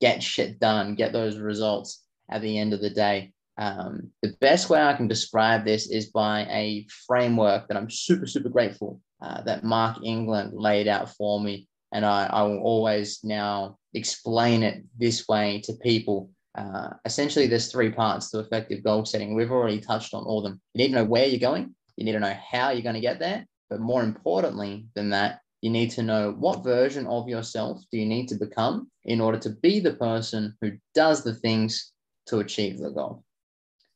[0.00, 3.32] get shit done, get those results at the end of the day.
[3.58, 8.26] Um, the best way I can describe this is by a framework that I'm super,
[8.26, 11.68] super grateful uh, that Mark England laid out for me.
[11.92, 16.30] And I, I will always now explain it this way to people.
[16.54, 19.34] Uh, essentially, there's three parts to effective goal setting.
[19.34, 20.60] We've already touched on all of them.
[20.74, 23.00] You need to know where you're going, you need to know how you're going to
[23.00, 27.82] get there, but more importantly than that, you need to know what version of yourself
[27.92, 31.92] do you need to become in order to be the person who does the things
[32.30, 33.24] to achieve the goal.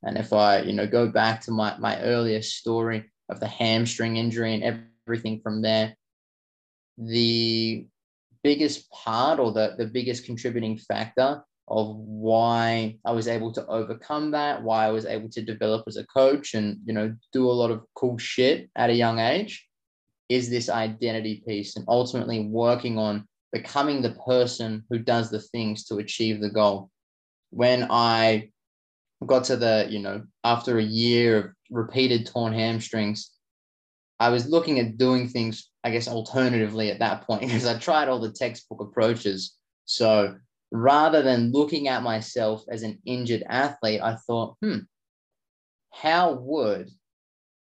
[0.03, 4.17] And if I, you know, go back to my my earlier story of the hamstring
[4.17, 5.97] injury and everything from there,
[6.99, 7.87] the
[8.43, 14.31] biggest part or the, the biggest contributing factor of why I was able to overcome
[14.33, 17.59] that, why I was able to develop as a coach and, you know, do a
[17.61, 19.67] lot of cool shit at a young age
[20.29, 25.85] is this identity piece and ultimately working on becoming the person who does the things
[25.85, 26.91] to achieve the goal.
[27.55, 28.51] When I
[29.25, 33.31] got to the, you know, after a year of repeated torn hamstrings,
[34.19, 38.09] I was looking at doing things, I guess, alternatively at that point because I tried
[38.09, 39.55] all the textbook approaches.
[39.85, 40.35] So
[40.73, 44.79] rather than looking at myself as an injured athlete, I thought, hmm,
[45.93, 46.91] how would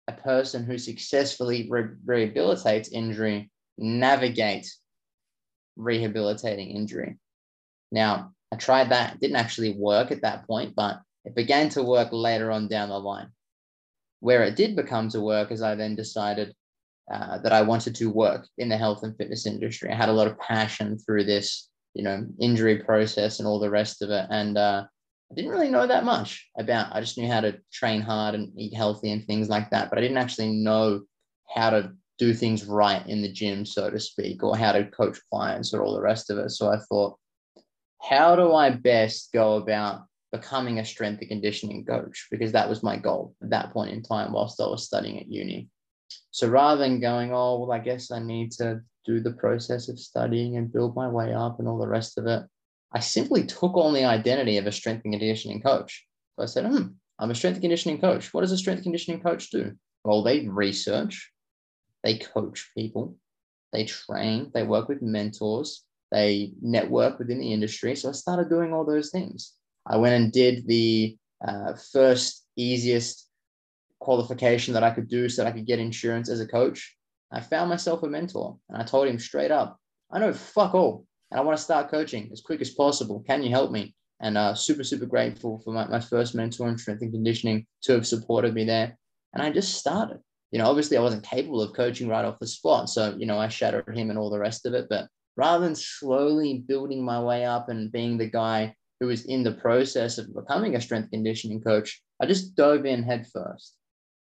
[0.08, 4.74] a person who successfully re- rehabilitates injury navigate
[5.76, 7.18] rehabilitating injury?
[7.92, 11.84] Now, I tried that, it didn't actually work at that point, but it began to
[11.84, 13.28] work later on down the line.
[14.22, 16.56] Where it did become to work is I then decided
[17.12, 19.92] uh, that I wanted to work in the health and fitness industry.
[19.92, 23.70] I had a lot of passion through this, you know, injury process and all the
[23.70, 24.26] rest of it.
[24.30, 24.86] And uh,
[25.30, 26.96] I didn't really know that much about.
[26.96, 30.00] I just knew how to train hard and eat healthy and things like that, but
[30.00, 31.02] I didn't actually know
[31.54, 35.20] how to do things right in the gym, so to speak, or how to coach
[35.30, 36.52] clients or all the rest of it.
[36.52, 37.20] So I thought,
[38.08, 42.28] how do I best go about becoming a strength and conditioning coach?
[42.30, 45.32] Because that was my goal at that point in time whilst I was studying at
[45.32, 45.70] uni.
[46.32, 50.00] So rather than going, oh, well, I guess I need to do the process of
[50.00, 52.44] studying and build my way up and all the rest of it,
[52.94, 56.06] I simply took on the identity of a strength and conditioning coach.
[56.36, 56.88] So I said, hmm,
[57.18, 58.34] I'm a strength and conditioning coach.
[58.34, 59.74] What does a strength and conditioning coach do?
[60.04, 61.32] Well, they research,
[62.04, 63.18] they coach people,
[63.74, 65.84] they train, they work with mentors,
[66.16, 67.94] they network within the industry.
[67.96, 69.52] So I started doing all those things.
[69.86, 73.28] I went and did the uh, first easiest
[74.00, 76.96] qualification that I could do so that I could get insurance as a coach.
[77.34, 79.78] I found myself a mentor and I told him straight up,
[80.10, 83.22] I know fuck all and I want to start coaching as quick as possible.
[83.28, 83.94] Can you help me?
[84.22, 87.92] And uh, super, super grateful for my, my first mentor in strength and conditioning to
[87.92, 88.98] have supported me there.
[89.34, 90.20] And I just started.
[90.52, 92.90] You know, obviously I wasn't capable of coaching right off the spot.
[92.90, 94.88] So, you know, I shadowed him and all the rest of it.
[94.90, 99.44] But rather than slowly building my way up and being the guy who was in
[99.44, 103.76] the process of becoming a strength conditioning coach, I just dove in head first.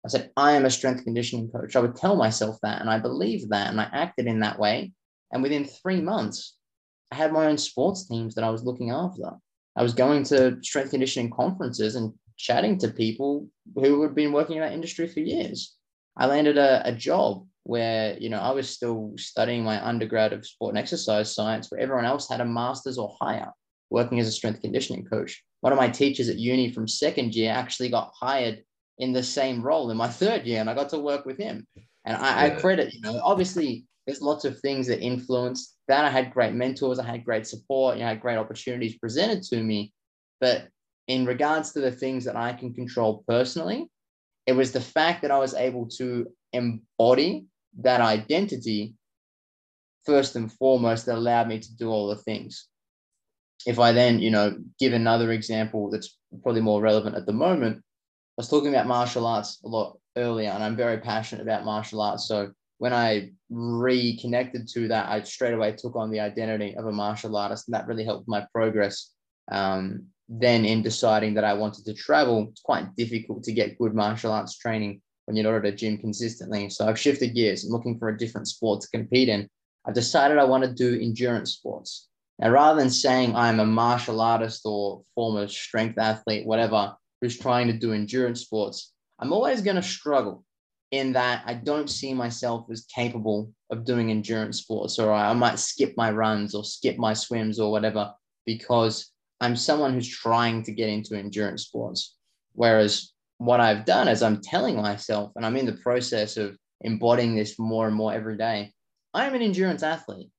[0.05, 1.75] I said, I am a strength conditioning coach.
[1.75, 4.93] I would tell myself that, and I believed that, and I acted in that way.
[5.31, 6.55] And within three months,
[7.11, 9.31] I had my own sports teams that I was looking after.
[9.75, 14.57] I was going to strength conditioning conferences and chatting to people who had been working
[14.57, 15.75] in that industry for years.
[16.15, 20.45] I landed a, a job where you know I was still studying my undergrad of
[20.45, 23.51] sport and exercise science, where everyone else had a master's or higher,
[23.89, 25.43] working as a strength conditioning coach.
[25.59, 28.63] One of my teachers at uni from second year actually got hired
[28.99, 31.67] in the same role in my third year, and I got to work with him.
[32.05, 32.55] And I, yeah.
[32.55, 36.05] I credit, you know, obviously there's lots of things that influenced that.
[36.05, 39.43] I had great mentors, I had great support, you know, I had great opportunities presented
[39.43, 39.91] to me.
[40.39, 40.69] But
[41.09, 43.89] in regards to the things that I can control personally,
[44.45, 47.45] it was the fact that I was able to embody
[47.81, 48.95] that identity
[50.05, 52.67] first and foremost that allowed me to do all the things.
[53.65, 57.77] If I then, you know, give another example that's probably more relevant at the moment,
[57.77, 62.01] I was talking about martial arts a lot earlier, and I'm very passionate about martial
[62.01, 62.27] arts.
[62.27, 66.91] So when I reconnected to that, I straight away took on the identity of a
[66.91, 69.11] martial artist, and that really helped my progress.
[69.51, 73.95] Um, then, in deciding that I wanted to travel, it's quite difficult to get good
[73.95, 76.69] martial arts training when you're not at a gym consistently.
[76.69, 77.65] So I've shifted gears.
[77.65, 79.47] I'm looking for a different sport to compete in.
[79.85, 82.07] I've decided I want to do endurance sports.
[82.39, 87.67] Now, rather than saying I'm a martial artist or former strength athlete, whatever, who's trying
[87.67, 90.45] to do endurance sports, I'm always going to struggle
[90.91, 95.59] in that I don't see myself as capable of doing endurance sports, or I might
[95.59, 98.13] skip my runs or skip my swims or whatever
[98.45, 99.11] because
[99.41, 102.15] I'm someone who's trying to get into endurance sports.
[102.53, 107.35] Whereas what I've done is I'm telling myself, and I'm in the process of embodying
[107.35, 108.73] this more and more every day,
[109.13, 110.29] I'm an endurance athlete.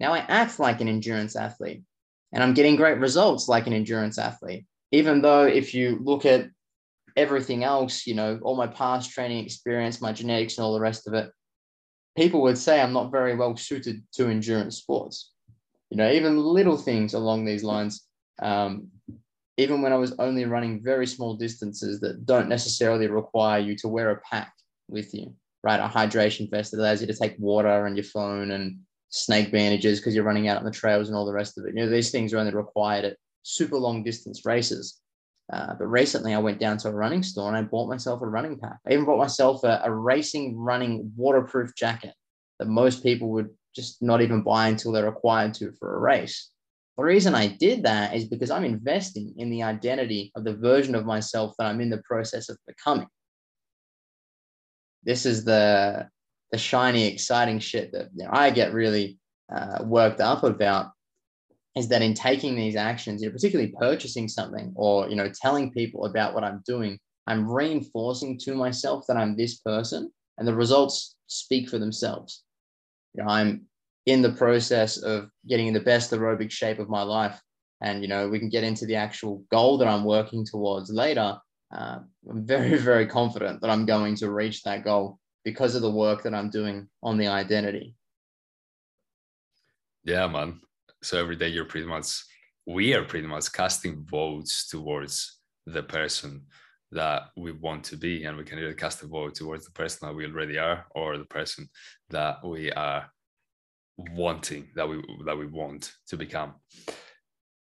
[0.00, 1.82] Now I act like an endurance athlete
[2.32, 4.66] and I'm getting great results like an endurance athlete.
[4.90, 6.48] Even though if you look at
[7.16, 11.06] everything else, you know, all my past training experience, my genetics and all the rest
[11.06, 11.30] of it,
[12.16, 15.30] people would say I'm not very well suited to endurance sports.
[15.90, 18.06] You know, even little things along these lines.
[18.40, 18.88] Um,
[19.56, 23.88] even when I was only running very small distances that don't necessarily require you to
[23.88, 24.52] wear a pack
[24.88, 25.80] with you, right?
[25.80, 28.78] A hydration vest that allows you to take water and your phone and
[29.10, 31.74] snake bandages because you're running out on the trails and all the rest of it.
[31.74, 35.00] You know, these things are only required at super long distance races.
[35.52, 38.26] Uh, but recently I went down to a running store and I bought myself a
[38.26, 38.78] running pack.
[38.86, 42.14] I even bought myself a, a racing running waterproof jacket
[42.58, 46.51] that most people would just not even buy until they're required to for a race.
[47.02, 50.94] The reason I did that is because I'm investing in the identity of the version
[50.94, 53.08] of myself that I'm in the process of becoming.
[55.02, 56.08] This is the
[56.52, 59.18] the shiny, exciting shit that you know, I get really
[59.52, 60.92] uh, worked up about
[61.74, 65.72] is that in taking these actions, you know, particularly purchasing something or you know telling
[65.72, 70.54] people about what I'm doing, I'm reinforcing to myself that I'm this person, and the
[70.54, 72.44] results speak for themselves.
[73.14, 73.66] You know, I'm
[74.06, 77.40] in the process of getting in the best aerobic shape of my life,
[77.80, 81.38] and you know we can get into the actual goal that I'm working towards later.
[81.74, 85.90] Uh, I'm very, very confident that I'm going to reach that goal because of the
[85.90, 87.94] work that I'm doing on the identity.
[90.04, 90.60] Yeah, man
[91.02, 92.24] so every day you're pretty much
[92.66, 96.42] we are pretty much casting votes towards the person
[96.92, 100.06] that we want to be and we can either cast a vote towards the person
[100.06, 101.68] that we already are or the person
[102.10, 103.10] that we are
[103.96, 106.54] wanting that we that we want to become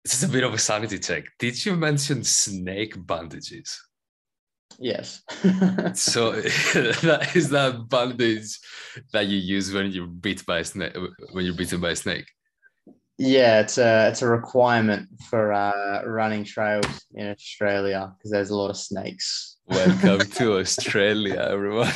[0.04, 1.24] this is a bit of a sanity check.
[1.38, 3.80] Did you mention snake bandages?
[4.78, 5.22] Yes.
[5.94, 8.58] so that is that bandage
[9.12, 10.96] that you use when you're bit by a snake
[11.32, 12.26] when you're bitten by a snake.
[13.18, 18.56] Yeah, it's a it's a requirement for uh, running trails in Australia because there's a
[18.56, 19.58] lot of snakes.
[19.66, 21.92] Welcome to Australia, everyone.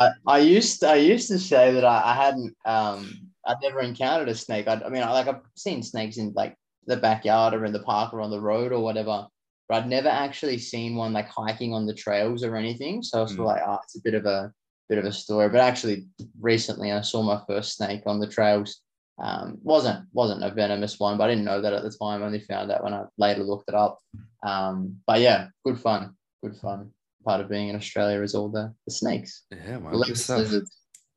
[0.00, 4.28] I, I used I used to say that I, I hadn't um I'd never encountered
[4.28, 4.68] a snake.
[4.68, 7.82] I, I mean, I, like I've seen snakes in like the backyard or in the
[7.82, 9.26] park or on the road or whatever,
[9.68, 13.02] but I'd never actually seen one like hiking on the trails or anything.
[13.02, 13.44] So I was mm.
[13.44, 14.52] like, oh, it's a bit of a
[14.88, 15.48] bit of a story.
[15.48, 16.06] But actually,
[16.40, 18.80] recently I saw my first snake on the trails.
[19.22, 22.22] Um, wasn't wasn't a venomous one, but I didn't know that at the time.
[22.22, 24.00] I only found out when I later looked it up.
[24.42, 26.92] Um, but yeah, good fun, good fun.
[27.24, 29.44] Part of being in Australia is all the, the snakes.
[29.50, 29.92] Yeah, man.
[29.92, 30.66] The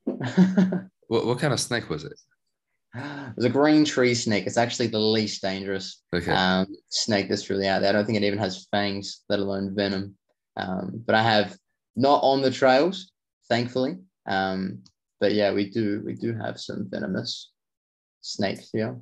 [1.07, 2.19] what, what kind of snake was it?
[2.95, 4.45] It was a green tree snake.
[4.45, 6.31] It's actually the least dangerous okay.
[6.31, 7.89] um, snake that's really out there.
[7.89, 10.15] I don't think it even has fangs, let alone venom.
[10.57, 11.57] Um, but I have
[11.95, 13.11] not on the trails,
[13.49, 13.97] thankfully.
[14.27, 14.83] Um,
[15.19, 17.51] but yeah, we do we do have some venomous
[18.21, 18.99] snakes here.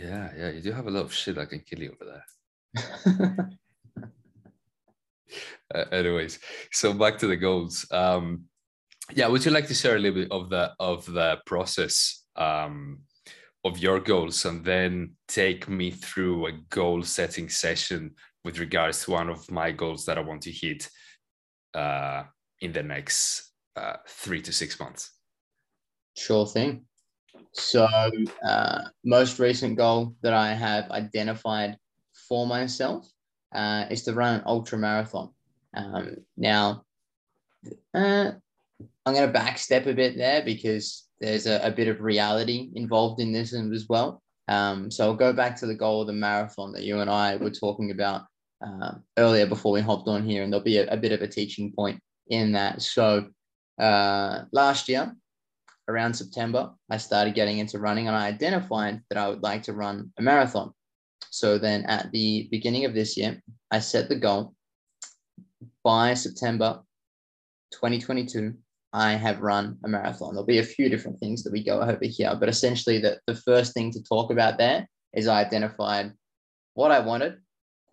[0.00, 2.22] Yeah, yeah, you do have a lot of shit that can kill you over
[2.74, 3.50] there.
[5.74, 6.38] uh, anyways,
[6.72, 7.86] so back to the goals.
[7.90, 8.44] Um,
[9.12, 13.00] yeah, would you like to share a little bit of the of the process um,
[13.64, 18.14] of your goals, and then take me through a goal setting session
[18.44, 20.88] with regards to one of my goals that I want to hit
[21.74, 22.24] uh,
[22.60, 25.12] in the next uh, three to six months?
[26.16, 26.84] Sure thing.
[27.52, 27.86] So,
[28.46, 31.76] uh, most recent goal that I have identified
[32.28, 33.10] for myself
[33.54, 35.30] uh, is to run an ultra marathon.
[35.74, 36.84] Um, now,
[37.94, 38.32] uh,
[39.06, 43.20] I'm going to backstep a bit there because there's a, a bit of reality involved
[43.20, 44.22] in this as well.
[44.48, 47.36] Um, so I'll go back to the goal of the marathon that you and I
[47.36, 48.22] were talking about
[48.64, 51.28] uh, earlier before we hopped on here, and there'll be a, a bit of a
[51.28, 52.82] teaching point in that.
[52.82, 53.28] So
[53.78, 55.14] uh, last year,
[55.88, 59.72] around September, I started getting into running, and I identified that I would like to
[59.72, 60.72] run a marathon.
[61.30, 64.54] So then, at the beginning of this year, I set the goal
[65.82, 66.80] by September
[67.72, 68.54] 2022
[68.92, 70.34] I have run a marathon.
[70.34, 73.36] There'll be a few different things that we go over here, but essentially the, the
[73.36, 76.12] first thing to talk about there is I identified
[76.74, 77.38] what I wanted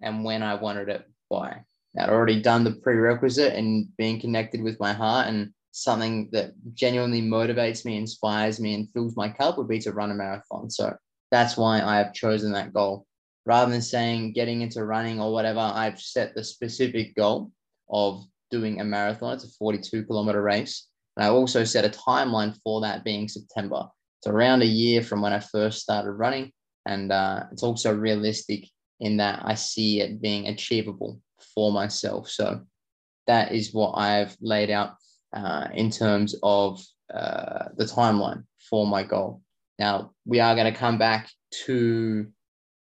[0.02, 1.62] and when I wanted it by.
[2.00, 7.22] I'd already done the prerequisite and being connected with my heart and something that genuinely
[7.22, 10.70] motivates me, inspires me, and fills my cup would be to run a marathon.
[10.70, 10.96] So
[11.32, 13.07] that's why I have chosen that goal.
[13.48, 17.50] Rather than saying getting into running or whatever, I've set the specific goal
[17.90, 19.36] of doing a marathon.
[19.36, 20.88] It's a 42 kilometer race.
[21.16, 23.86] And I also set a timeline for that being September.
[24.20, 26.52] It's around a year from when I first started running.
[26.86, 28.68] And uh, it's also realistic
[29.00, 31.22] in that I see it being achievable
[31.56, 32.30] for myself.
[32.30, 32.60] So
[33.28, 34.96] that is what I've laid out
[35.32, 36.84] uh, in terms of
[37.14, 39.42] uh, the timeline for my goal.
[39.80, 41.30] Now, we are going to come back
[41.66, 42.28] to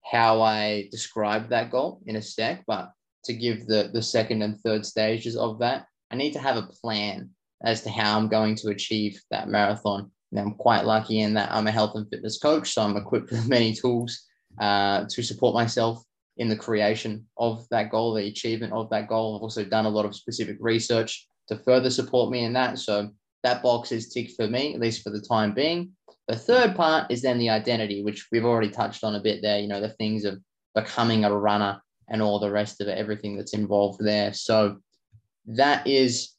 [0.04, 2.91] how I describe that goal in a sec, but
[3.26, 6.70] to give the the second and third stages of that, I need to have a
[6.82, 7.30] plan
[7.64, 10.12] as to how I'm going to achieve that marathon.
[10.32, 13.32] And I'm quite lucky in that I'm a health and fitness coach, so I'm equipped
[13.32, 14.28] with many tools
[14.60, 16.04] uh, to support myself
[16.38, 19.36] in the creation of that goal, the achievement of that goal.
[19.36, 22.80] I've also done a lot of specific research to further support me in that.
[22.80, 23.10] So
[23.43, 25.91] that box is ticked for me, at least for the time being.
[26.28, 29.59] The third part is then the identity, which we've already touched on a bit there,
[29.59, 30.39] you know, the things of
[30.74, 34.34] becoming a runner and all the rest of it, everything that's involved there.
[34.34, 34.78] So
[35.45, 36.34] that is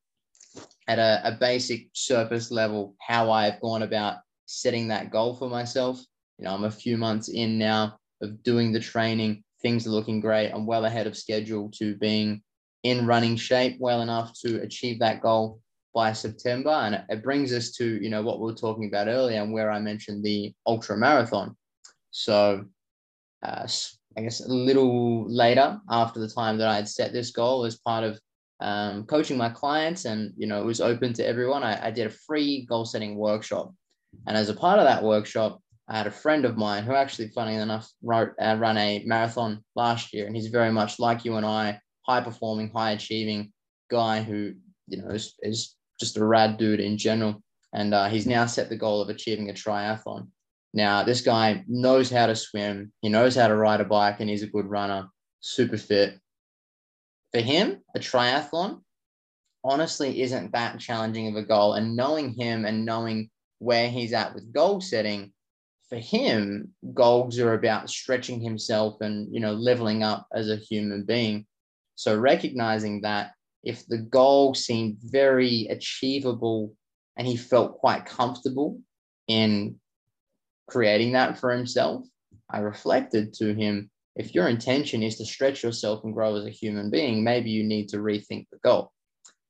[0.89, 6.03] at a, a basic surface level how I've gone about setting that goal for myself.
[6.39, 9.45] You know, I'm a few months in now of doing the training.
[9.63, 10.51] Things are looking great.
[10.51, 12.43] I'm well ahead of schedule to being
[12.83, 15.61] in running shape well enough to achieve that goal
[15.95, 16.71] by September.
[16.71, 19.71] And it brings us to, you know, what we were talking about earlier and where
[19.71, 21.57] I mentioned the ultra marathon.
[22.11, 22.65] So
[23.43, 23.67] uh,
[24.17, 27.77] I guess a little later after the time that I had set this goal as
[27.77, 28.19] part of
[28.61, 32.07] um, coaching my clients and you know it was open to everyone I, I, did
[32.07, 33.75] a free goal setting workshop
[34.27, 37.29] and as a part of that workshop i had a friend of mine who actually
[37.29, 41.35] funny enough wrote uh, ran a marathon last year and he's very much like you
[41.35, 43.53] and i high performing high achieving
[43.91, 44.55] guy who
[44.87, 47.43] you know is, is just a rad dude in general
[47.73, 50.29] and uh, he's now set the goal of achieving a triathlon
[50.75, 54.29] now, this guy knows how to swim, he knows how to ride a bike, and
[54.29, 56.19] he's a good runner, super fit.
[57.33, 58.81] For him, a triathlon
[59.63, 61.75] honestly isn't that challenging of a goal.
[61.75, 63.31] And knowing him and knowing
[63.61, 65.33] where he's at with goal setting,
[65.89, 71.05] for him, goals are about stretching himself and you know leveling up as a human
[71.05, 71.47] being.
[71.95, 73.31] So recognizing that
[73.65, 76.75] if the goal seemed very achievable
[77.17, 78.81] and he felt quite comfortable
[79.29, 79.77] in
[80.69, 82.05] creating that for himself,
[82.51, 86.51] I reflected to him if your intention is to stretch yourself and grow as a
[86.51, 88.93] human being, maybe you need to rethink the goal.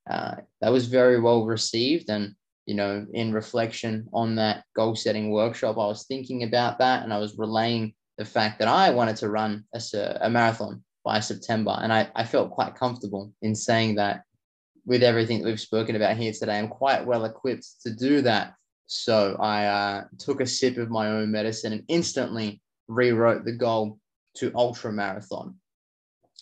[0.08, 2.08] Uh, that was very well received.
[2.08, 2.34] And,
[2.66, 7.12] you know, in reflection on that goal setting workshop, I was thinking about that and
[7.12, 11.78] I was relaying the fact that I wanted to run a, a marathon by September.
[11.80, 14.22] And I, I felt quite comfortable in saying that
[14.86, 18.54] with everything that we've spoken about here today, I'm quite well equipped to do that.
[18.86, 23.98] So I uh, took a sip of my own medicine and instantly rewrote the goal
[24.36, 25.56] to ultra marathon.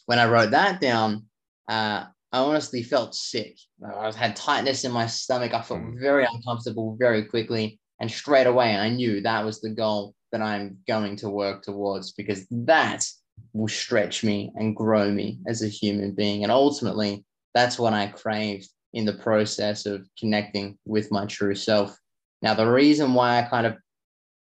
[0.06, 1.26] When I wrote that down,
[1.68, 3.58] uh, I honestly felt sick.
[3.84, 5.52] I had tightness in my stomach.
[5.54, 6.00] I felt hmm.
[6.00, 7.78] very uncomfortable very quickly.
[8.00, 12.12] And straight away, I knew that was the goal that I'm going to work towards
[12.12, 13.06] because that
[13.52, 16.42] will stretch me and grow me as a human being.
[16.42, 17.24] And ultimately,
[17.54, 21.96] that's what I craved in the process of connecting with my true self.
[22.42, 23.76] Now, the reason why I kind of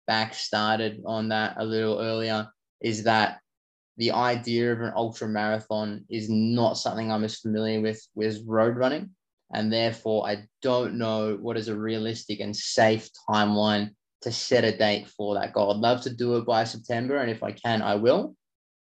[0.07, 2.47] back started on that a little earlier
[2.81, 3.39] is that
[3.97, 8.75] the idea of an ultra marathon is not something I'm as familiar with with road
[8.75, 9.11] running.
[9.53, 13.91] And therefore, I don't know what is a realistic and safe timeline
[14.21, 15.71] to set a date for that goal.
[15.71, 17.17] I'd love to do it by September.
[17.17, 18.35] And if I can, I will.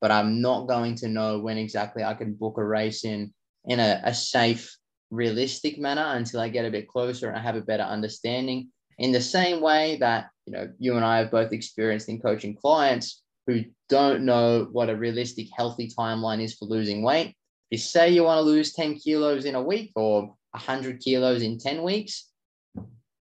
[0.03, 3.33] But I'm not going to know when exactly I can book a race in
[3.63, 4.77] in a, a safe,
[5.11, 8.67] realistic manner until I get a bit closer and I have a better understanding.
[8.97, 12.53] In the same way that you know you and I have both experienced in coaching
[12.53, 17.29] clients who don't know what a realistic healthy timeline is for losing weight.
[17.71, 21.43] If you say you want to lose 10 kilos in a week or 100 kilos
[21.43, 22.27] in 10 weeks,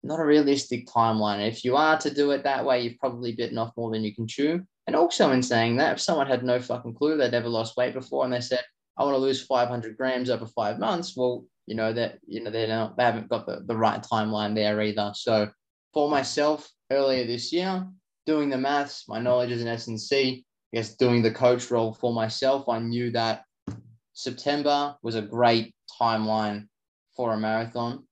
[0.03, 1.47] not a realistic timeline.
[1.47, 4.12] If you are to do it that way, you've probably bitten off more than you
[4.12, 4.66] can chew.
[4.87, 7.95] And also, in saying that, if someone had no fucking clue they'd never lost weight
[7.95, 8.62] before and they said,
[8.97, 12.51] I want to lose 500 grams over five months, well, you know, that, you know,
[12.51, 15.12] they don't, they haven't got the, the right timeline there either.
[15.14, 15.51] So
[15.93, 17.87] for myself, earlier this year,
[18.26, 22.12] doing the maths, my knowledge as an S&C, I guess doing the coach role for
[22.12, 23.45] myself, I knew that
[24.12, 26.68] September was a great timeline
[27.16, 28.07] for a marathon.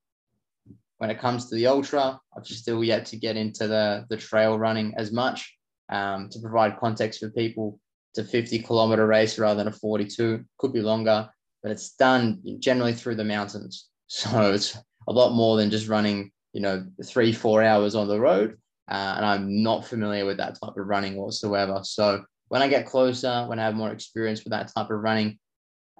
[0.98, 4.58] When it comes to the ultra, I've still yet to get into the, the trail
[4.58, 5.56] running as much.
[5.93, 7.78] Um, to provide context for people,
[8.12, 10.45] it's a 50 kilometer race rather than a 42.
[10.59, 11.28] Could be longer,
[11.62, 13.88] but it's done generally through the mountains.
[14.09, 14.76] So it's
[15.09, 18.59] a lot more than just running, you know, three, four hours on the road
[18.93, 21.80] uh, and I'm not familiar with that type of running whatsoever.
[21.82, 25.38] So when I get closer, when I have more experience with that type of running,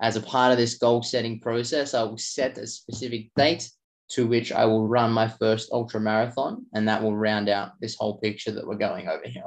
[0.01, 3.71] as a part of this goal setting process, I will set a specific date
[4.11, 7.97] to which I will run my first ultra marathon, and that will round out this
[7.97, 9.45] whole picture that we're going over here.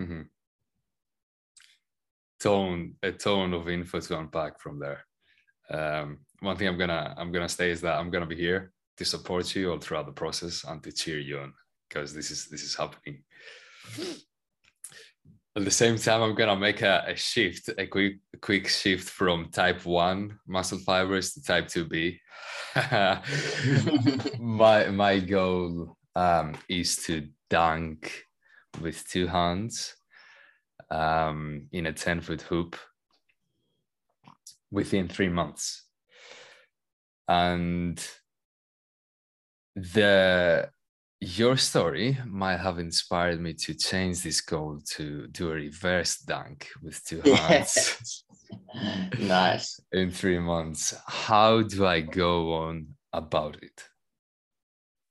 [0.00, 0.22] Mm-hmm.
[2.40, 5.04] Tone a tone of info to unpack from there.
[5.70, 9.04] Um, one thing I'm gonna I'm gonna say is that I'm gonna be here to
[9.04, 11.52] support you all throughout the process and to cheer you on
[11.88, 13.22] because this is this is happening.
[15.56, 19.08] At the same time, I'm gonna make a, a shift, a quick a quick shift
[19.08, 22.20] from type one muscle fibers to type two B.
[24.40, 28.24] my my goal um, is to dunk
[28.80, 29.94] with two hands
[30.90, 32.76] um, in a 10 foot hoop
[34.70, 35.84] within three months.
[37.28, 38.04] And
[39.74, 40.68] the
[41.20, 46.68] your story might have inspired me to change this goal to do a reverse dunk
[46.82, 48.24] with two hands.
[49.18, 49.80] nice.
[49.92, 50.94] In three months.
[51.06, 53.82] How do I go on about it?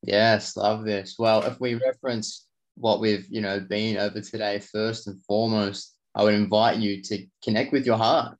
[0.03, 1.15] Yes, love this.
[1.17, 2.45] Well, if we reference
[2.75, 7.25] what we've, you know, been over today, first and foremost, I would invite you to
[7.43, 8.37] connect with your heart.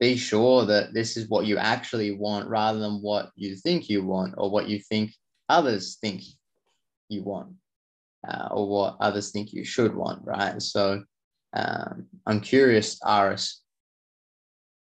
[0.00, 4.04] Be sure that this is what you actually want rather than what you think you
[4.04, 5.12] want or what you think
[5.48, 6.22] others think
[7.08, 7.52] you want
[8.26, 10.60] uh, or what others think you should want, right?
[10.60, 11.04] So
[11.54, 13.62] um, I'm curious, Aris,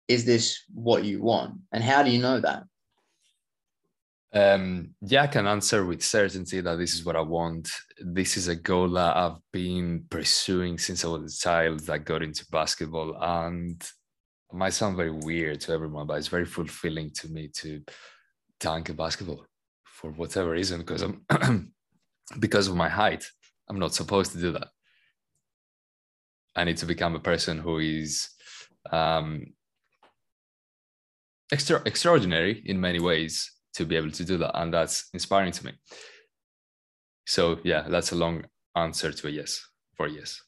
[0.08, 1.56] is this what you want?
[1.72, 2.64] And how do you know that?
[4.34, 7.70] Um, yeah, I can answer with certainty that this is what I want.
[8.00, 12.24] This is a goal that I've been pursuing since I was a child that got
[12.24, 13.16] into basketball.
[13.22, 17.84] And it might sound very weird to everyone, but it's very fulfilling to me to
[18.60, 19.46] dunk a basketball
[19.84, 21.72] for whatever reason, because I'm
[22.40, 23.24] because of my height,
[23.70, 24.70] I'm not supposed to do that.
[26.56, 28.30] I need to become a person who is
[28.92, 29.54] um,
[31.52, 35.66] extra extraordinary in many ways to be able to do that, and that's inspiring to
[35.66, 35.72] me.
[37.26, 38.46] So yeah, that's a long
[38.76, 39.66] answer to a yes
[39.96, 40.42] for a yes.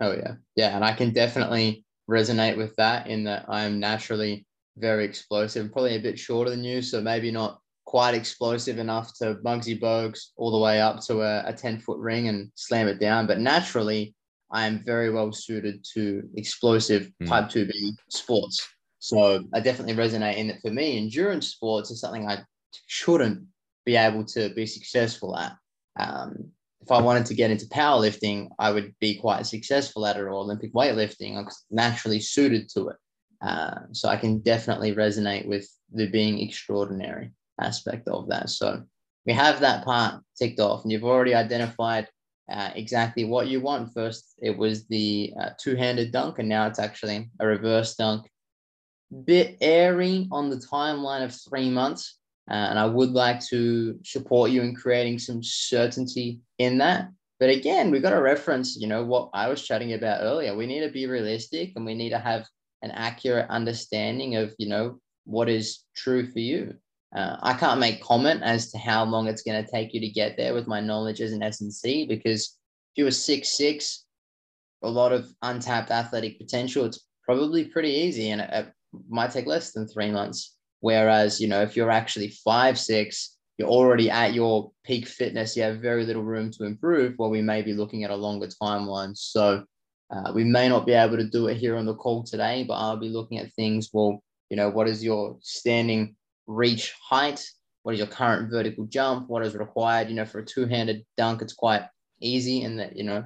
[0.00, 4.46] Oh yeah, yeah, and I can definitely resonate with that in that I am naturally
[4.76, 9.34] very explosive, probably a bit shorter than you, so maybe not quite explosive enough to
[9.44, 13.00] Muggsy Bogues all the way up to a, a 10 foot ring and slam it
[13.00, 13.26] down.
[13.26, 14.14] But naturally,
[14.50, 17.28] I am very well suited to explosive mm.
[17.28, 17.72] type 2B
[18.08, 18.66] sports.
[19.00, 22.44] So I definitely resonate in that for me, endurance sports is something I
[22.86, 23.46] shouldn't
[23.84, 25.56] be able to be successful at.
[25.98, 30.20] Um, if I wanted to get into powerlifting, I would be quite successful at it
[30.20, 31.36] or Olympic weightlifting.
[31.36, 32.96] I'm naturally suited to it.
[33.42, 38.50] Uh, so I can definitely resonate with the being extraordinary aspect of that.
[38.50, 38.82] So
[39.26, 42.06] we have that part ticked off, and you've already identified
[42.50, 43.94] uh, exactly what you want.
[43.94, 48.26] First, it was the uh, two handed dunk, and now it's actually a reverse dunk.
[49.24, 52.18] Bit airy on the timeline of three months.
[52.50, 57.08] Uh, and I would like to support you in creating some certainty in that.
[57.38, 60.56] But again, we've got to reference, you know, what I was chatting about earlier.
[60.56, 62.46] We need to be realistic and we need to have
[62.82, 66.74] an accurate understanding of, you know, what is true for you.
[67.14, 70.08] Uh, I can't make comment as to how long it's going to take you to
[70.08, 72.56] get there with my knowledge as an S&C because
[72.92, 74.04] if you were six six,
[74.82, 78.72] a lot of untapped athletic potential, it's probably pretty easy and it
[79.08, 80.56] might take less than three months.
[80.80, 85.62] Whereas, you know, if you're actually five, six, you're already at your peak fitness, you
[85.62, 89.16] have very little room to improve, well, we may be looking at a longer timeline.
[89.16, 89.64] So
[90.10, 92.74] uh, we may not be able to do it here on the call today, but
[92.74, 93.90] I'll be looking at things.
[93.92, 96.16] Well, you know, what is your standing
[96.46, 97.46] reach height?
[97.82, 99.28] What is your current vertical jump?
[99.28, 100.08] What is required?
[100.08, 101.82] You know, for a two-handed dunk, it's quite
[102.20, 103.24] easy in that, you know,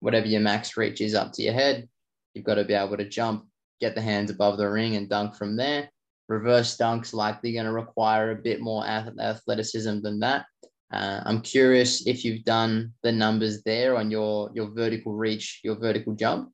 [0.00, 1.88] whatever your max reach is up to your head.
[2.34, 3.46] You've got to be able to jump,
[3.80, 5.90] get the hands above the ring and dunk from there
[6.28, 10.46] reverse dunks likely going to require a bit more athleticism than that.
[10.92, 15.76] Uh, I'm curious if you've done the numbers there on your your vertical reach, your
[15.76, 16.50] vertical jump.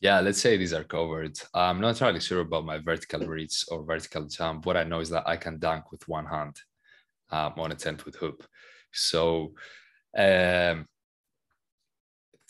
[0.00, 1.38] Yeah, let's say these are covered.
[1.54, 4.66] I'm not entirely sure about my vertical reach or vertical jump.
[4.66, 6.56] What I know is that I can dunk with one hand
[7.30, 8.44] um, on a 10 foot hoop.
[8.92, 9.54] So
[10.16, 10.86] um,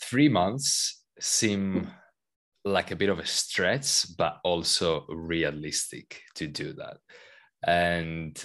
[0.01, 1.89] three months seem
[2.65, 6.97] like a bit of a stretch, but also realistic to do that.
[7.67, 8.43] And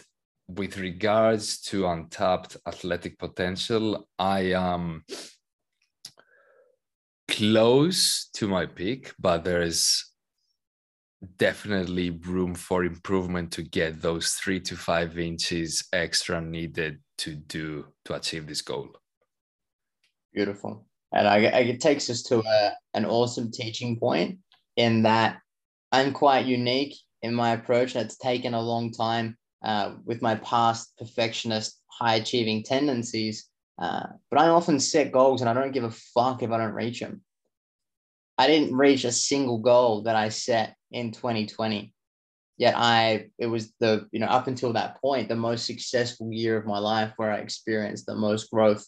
[0.47, 5.03] with regards to untapped athletic potential, I am
[7.27, 10.05] close to my peak, but there is
[11.37, 17.85] definitely room for improvement to get those three to five inches extra needed to do
[18.05, 18.89] to achieve this goal.
[20.33, 20.88] Beautiful.
[21.11, 24.39] And I, I, it takes us to a, an awesome teaching point
[24.75, 25.39] in that
[25.91, 27.95] I'm quite unique in my approach.
[27.95, 33.47] It's taken a long time uh, with my past perfectionist, high achieving tendencies.
[33.77, 36.73] Uh, but I often set goals and I don't give a fuck if I don't
[36.73, 37.21] reach them.
[38.37, 41.93] I didn't reach a single goal that I set in 2020.
[42.57, 46.57] Yet I, it was the, you know, up until that point, the most successful year
[46.57, 48.85] of my life where I experienced the most growth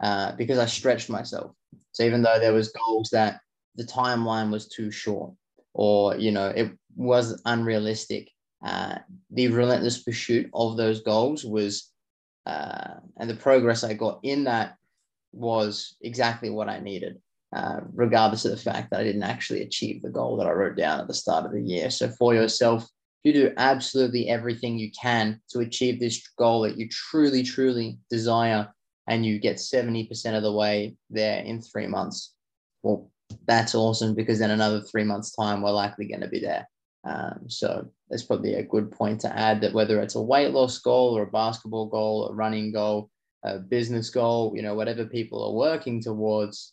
[0.00, 1.52] uh, because I stretched myself.
[1.92, 3.40] So even though there was goals that
[3.76, 5.32] the timeline was too short,
[5.74, 8.30] or you know it was unrealistic,
[8.64, 8.96] uh,
[9.30, 11.90] the relentless pursuit of those goals was,
[12.46, 14.76] uh, and the progress I got in that
[15.32, 17.20] was exactly what I needed.
[17.54, 20.76] Uh, regardless of the fact that I didn't actually achieve the goal that I wrote
[20.76, 21.90] down at the start of the year.
[21.90, 22.86] So for yourself,
[23.22, 28.68] you do absolutely everything you can to achieve this goal that you truly, truly desire
[29.06, 32.34] and you get 70% of the way there in three months,
[32.82, 33.10] well,
[33.46, 36.68] that's awesome because then another three months' time, we're likely going to be there.
[37.04, 40.78] Um, so that's probably a good point to add that whether it's a weight loss
[40.78, 43.10] goal or a basketball goal, a running goal,
[43.44, 46.72] a business goal, you know, whatever people are working towards,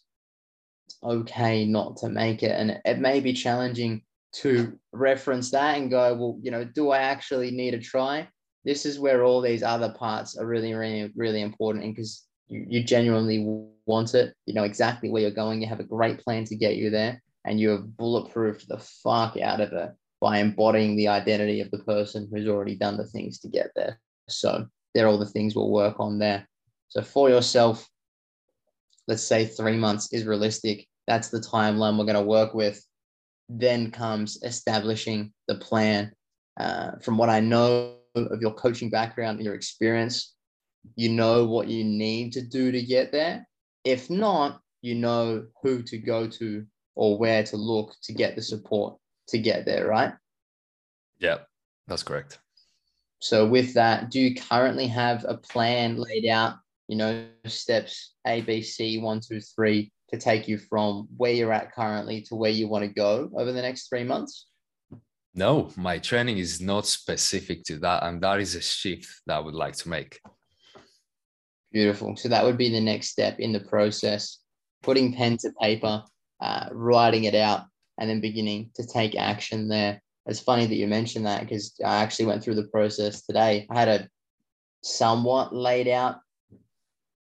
[0.88, 2.52] it's okay not to make it.
[2.52, 4.02] And it may be challenging
[4.38, 8.28] to reference that and go, well, you know, do I actually need to try?
[8.66, 11.84] This is where all these other parts are really, really, really important.
[11.84, 13.46] And because you, you genuinely
[13.86, 16.78] want it, you know exactly where you're going, you have a great plan to get
[16.78, 19.92] you there, and you have bulletproofed the fuck out of it
[20.22, 24.00] by embodying the identity of the person who's already done the things to get there.
[24.30, 26.48] So they're all the things we'll work on there.
[26.88, 27.86] So for yourself,
[29.08, 30.88] let's say three months is realistic.
[31.08, 32.82] That's the timeline we're going to work with.
[33.50, 36.14] Then comes establishing the plan.
[36.58, 40.36] Uh, from what I know of your coaching background and your experience,
[40.96, 43.48] you know what you need to do to get there.
[43.84, 48.42] If not, you know who to go to or where to look to get the
[48.42, 48.98] support
[49.30, 50.14] to get there, right?
[51.20, 51.40] Yeah,
[51.88, 52.40] that's correct.
[53.20, 56.56] So, with that, do you currently have a plan laid out
[56.88, 61.54] you know, steps A, B, C, one, two, three to take you from where you're
[61.54, 64.48] at currently to where you want to go over the next three months?
[65.36, 68.04] No, my training is not specific to that.
[68.04, 70.20] And that is a shift that I would like to make.
[71.72, 72.16] Beautiful.
[72.16, 74.40] So that would be the next step in the process
[74.84, 76.04] putting pen to paper,
[76.42, 77.62] uh, writing it out,
[78.00, 80.02] and then beginning to take action there.
[80.26, 83.66] It's funny that you mentioned that because I actually went through the process today.
[83.70, 84.10] I had a
[84.84, 86.18] somewhat laid out,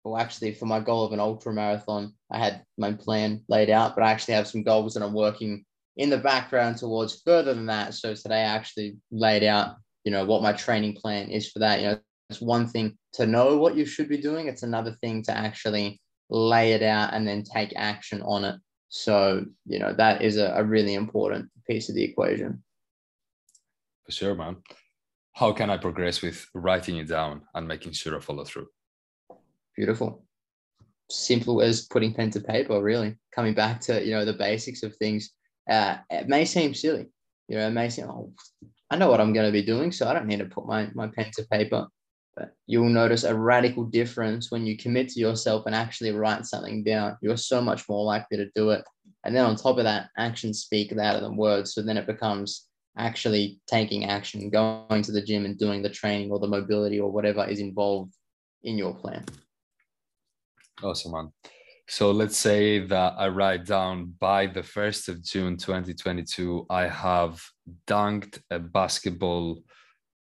[0.04, 3.94] well, actually, for my goal of an ultra marathon, I had my plan laid out,
[3.94, 5.64] but I actually have some goals that I'm working
[5.98, 7.92] in the background towards further than that.
[7.92, 11.80] So today I actually laid out, you know, what my training plan is for that.
[11.80, 11.98] You know,
[12.30, 14.46] it's one thing to know what you should be doing.
[14.46, 18.56] It's another thing to actually lay it out and then take action on it.
[18.90, 22.62] So, you know, that is a, a really important piece of the equation.
[24.06, 24.58] For sure, man.
[25.34, 28.68] How can I progress with writing it down and making sure I follow through?
[29.76, 30.24] Beautiful.
[31.10, 33.16] Simple as putting pen to paper, really.
[33.34, 35.30] Coming back to, you know, the basics of things.
[35.68, 37.06] Uh, it may seem silly,
[37.48, 38.32] you know, it may seem, oh,
[38.90, 40.88] I know what I'm going to be doing, so I don't need to put my,
[40.94, 41.86] my pen to paper.
[42.36, 46.84] But you'll notice a radical difference when you commit to yourself and actually write something
[46.84, 47.18] down.
[47.20, 48.84] You're so much more likely to do it.
[49.24, 51.74] And then on top of that, actions speak louder than words.
[51.74, 56.30] So then it becomes actually taking action, going to the gym and doing the training
[56.30, 58.14] or the mobility or whatever is involved
[58.62, 59.24] in your plan.
[60.82, 61.32] Awesome, man.
[61.90, 67.42] So let's say that I write down by the 1st of June 2022, I have
[67.86, 69.62] dunked a basketball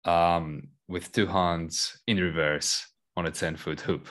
[0.05, 2.85] um, with two hands in reverse
[3.17, 4.09] on a 10 foot hoop.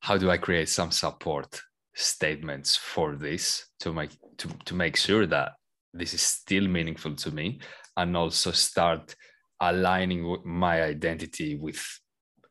[0.00, 1.60] How do I create some support
[1.94, 5.52] statements for this to make to, to make sure that
[5.92, 7.60] this is still meaningful to me
[7.98, 9.14] and also start
[9.60, 11.84] aligning my identity with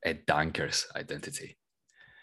[0.06, 1.58] a dunker's identity.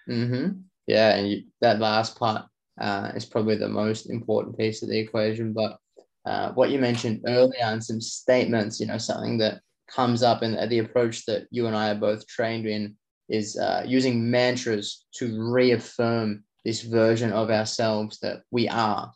[0.09, 0.61] Mm-hmm.
[0.87, 2.47] Yeah, and you, that last part
[2.81, 5.53] uh, is probably the most important piece of the equation.
[5.53, 5.79] But
[6.25, 10.71] uh, what you mentioned earlier and some statements, you know, something that comes up and
[10.71, 12.97] the approach that you and I are both trained in
[13.29, 19.13] is uh, using mantras to reaffirm this version of ourselves that we are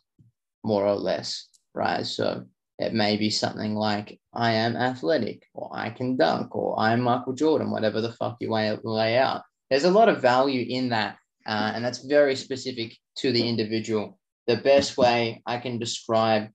[0.63, 2.05] more or less, right?
[2.05, 2.45] So
[2.79, 7.33] it may be something like, I am athletic, or I can dunk, or I'm Michael
[7.33, 9.43] Jordan, whatever the fuck you lay out.
[9.73, 11.17] There's a lot of value in that.
[11.47, 14.19] Uh, and that's very specific to the individual.
[14.45, 16.49] The best way I can describe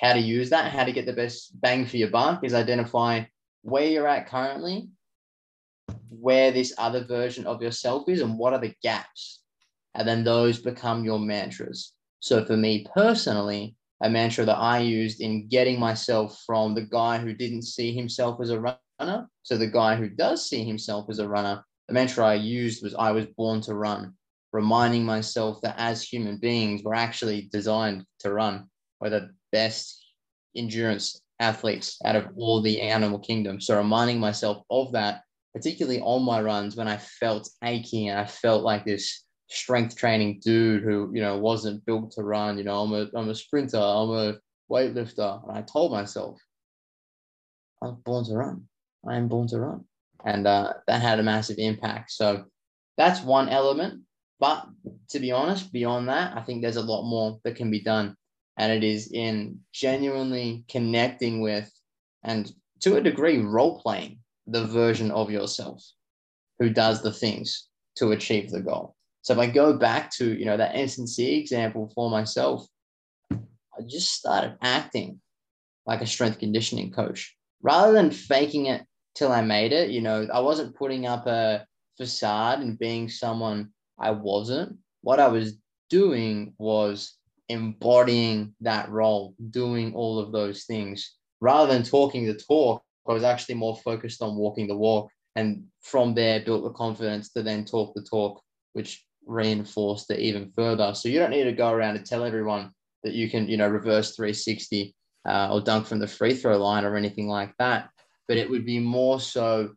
[0.00, 3.24] how to use that, how to get the best bang for your buck is identify
[3.62, 4.90] where you're at currently,
[6.08, 9.40] where this other version of yourself is, and what are the gaps.
[9.96, 11.94] And then those become your mantras.
[12.20, 13.74] So for me personally,
[14.04, 18.40] a mantra that I used in getting myself from the guy who didn't see himself
[18.40, 22.24] as a runner to the guy who does see himself as a runner, the mantra
[22.24, 24.14] I used was I was born to run,
[24.52, 28.70] reminding myself that as human beings, we're actually designed to run.
[29.00, 30.00] We're the best
[30.54, 33.60] endurance athletes out of all the animal kingdom.
[33.60, 35.22] So reminding myself of that,
[35.52, 40.38] particularly on my runs when I felt achy and I felt like this strength training
[40.44, 42.56] dude who, you know, wasn't built to run.
[42.56, 44.34] You know, I'm a I'm a sprinter, I'm a
[44.70, 45.42] weightlifter.
[45.42, 46.38] And I told myself,
[47.82, 48.68] I was born to run.
[49.04, 49.86] I am born to run.
[50.24, 52.12] And uh, that had a massive impact.
[52.12, 52.44] So
[52.96, 54.02] that's one element.
[54.38, 54.66] But
[55.10, 58.16] to be honest, beyond that, I think there's a lot more that can be done
[58.60, 61.72] and it is in genuinely connecting with
[62.22, 65.82] and to a degree role playing the version of yourself
[66.58, 70.44] who does the things to achieve the goal so if i go back to you
[70.44, 72.66] know that S&C example for myself
[73.32, 75.20] i just started acting
[75.86, 78.84] like a strength conditioning coach rather than faking it
[79.14, 81.64] till i made it you know i wasn't putting up a
[81.96, 85.54] facade and being someone i wasn't what i was
[85.90, 87.18] doing was
[87.50, 91.16] embodying that role, doing all of those things.
[91.40, 95.10] Rather than talking the talk, I was actually more focused on walking the walk.
[95.36, 98.40] And from there, built the confidence to then talk the talk,
[98.72, 100.94] which reinforced it even further.
[100.94, 102.70] So you don't need to go around and tell everyone
[103.02, 104.94] that you can, you know, reverse 360
[105.28, 107.90] uh, or dunk from the free throw line or anything like that.
[108.30, 109.70] But it would be more so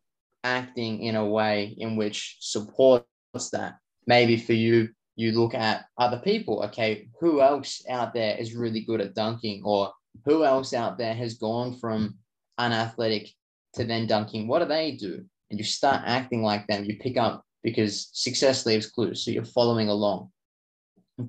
[0.43, 3.80] acting in a way in which supports that.
[4.06, 6.62] Maybe for you, you look at other people.
[6.66, 9.91] Okay, who else out there is really good at dunking, or
[10.26, 12.20] who else out there has gone from
[12.60, 13.34] unathletic
[13.74, 14.47] to then dunking?
[14.47, 15.26] What do they do?
[15.49, 16.86] And you start acting like them.
[16.86, 19.26] You pick up because success leaves clues.
[19.26, 20.30] So you're following along.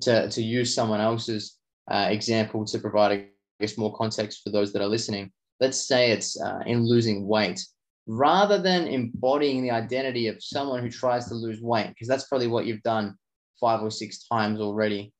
[0.01, 1.57] To, to use someone else's
[1.89, 3.25] uh, example to provide, I
[3.59, 5.31] guess, more context for those that are listening.
[5.59, 7.61] Let's say it's uh, in losing weight.
[8.07, 12.47] rather than embodying the identity of someone who tries to lose weight, because that's probably
[12.47, 13.15] what you've done
[13.59, 15.11] five or six times already,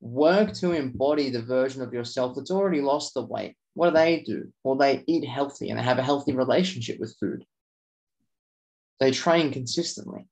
[0.00, 3.56] work to embody the version of yourself that's already lost the weight.
[3.74, 4.52] What do they do?
[4.64, 7.44] Well, they eat healthy and they have a healthy relationship with food.
[9.00, 10.26] They train consistently.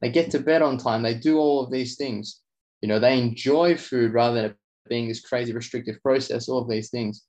[0.00, 1.02] They get to bed on time.
[1.02, 2.40] They do all of these things.
[2.80, 4.54] You know, they enjoy food rather than
[4.88, 7.24] being this crazy restrictive process, all of these things.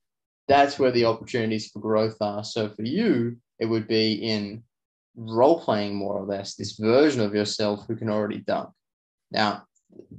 [0.47, 2.43] That's where the opportunities for growth are.
[2.43, 4.63] So for you, it would be in
[5.15, 8.69] role playing more or less this version of yourself who can already dunk.
[9.31, 9.63] Now,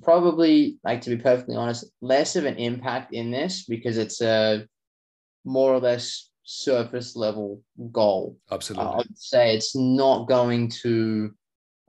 [0.02, 4.66] probably like to be perfectly honest, less of an impact in this because it's a
[5.44, 7.62] more or less surface level
[7.92, 8.38] goal.
[8.50, 8.86] Absolutely.
[8.86, 11.32] Uh, I'd say it's not going to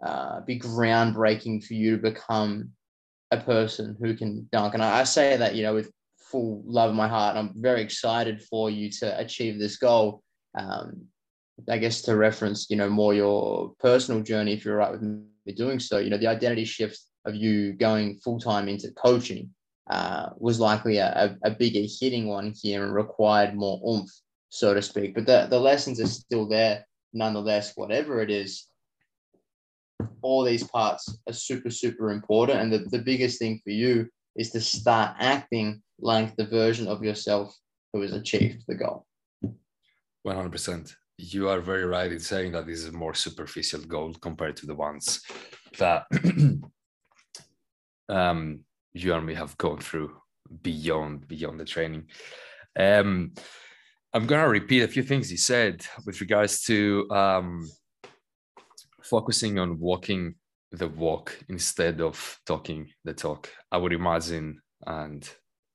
[0.04, 2.72] uh, be groundbreaking for you to become
[3.32, 4.74] a person who can dunk.
[4.74, 5.92] And I, I say that, you know, with
[6.36, 7.38] full love of my heart.
[7.38, 10.22] I'm very excited for you to achieve this goal.
[10.58, 11.06] Um,
[11.70, 15.54] I guess to reference, you know, more your personal journey, if you're right with me
[15.56, 19.50] doing so, you know, the identity shift of you going full time into coaching
[19.90, 24.12] uh, was likely a, a, bigger hitting one here and required more oomph,
[24.50, 25.16] so to speak.
[25.16, 28.68] But the, the lessons are still there nonetheless, whatever it is.
[30.22, 32.60] All these parts are super, super important.
[32.60, 37.04] And the, the biggest thing for you is to start acting like the version of
[37.04, 37.56] yourself
[37.94, 39.06] who has achieved the goal.
[40.28, 40.94] 100%.
[41.18, 44.66] You are very right in saying that this is a more superficial goal compared to
[44.66, 45.22] the ones
[45.80, 46.04] that
[48.10, 48.60] um,
[48.94, 50.12] you and me have gone through
[50.62, 52.06] beyond beyond the training.
[52.78, 53.34] Um,
[54.14, 57.70] I'm gonna repeat a few things you said with regards to um,
[59.04, 60.36] focusing on walking
[60.72, 63.50] the walk instead of talking the talk.
[63.72, 65.28] I would imagine, and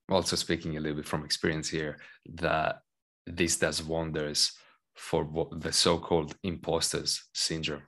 [0.09, 1.99] also speaking a little bit from experience here,
[2.35, 2.81] that
[3.27, 4.53] this does wonders
[4.95, 7.83] for the so-called imposters syndrome,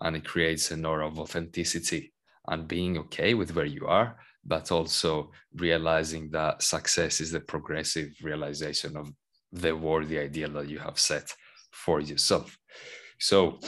[0.00, 2.12] and it creates an aura of authenticity
[2.48, 8.10] and being okay with where you are, but also realizing that success is the progressive
[8.22, 9.10] realization of
[9.52, 11.32] the worthy ideal that you have set
[11.70, 12.56] for yourself.
[13.18, 13.58] So,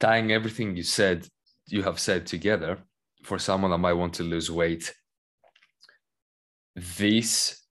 [0.00, 1.26] tying everything you said,
[1.66, 2.78] you have said together,
[3.24, 4.94] for someone that might want to lose weight,
[6.74, 7.62] this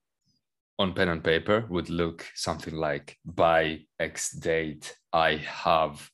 [0.77, 6.09] on pen and paper would look something like by X date, I have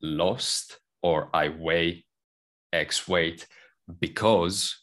[0.00, 2.04] lost or I weigh
[2.72, 3.46] X weight
[4.00, 4.76] because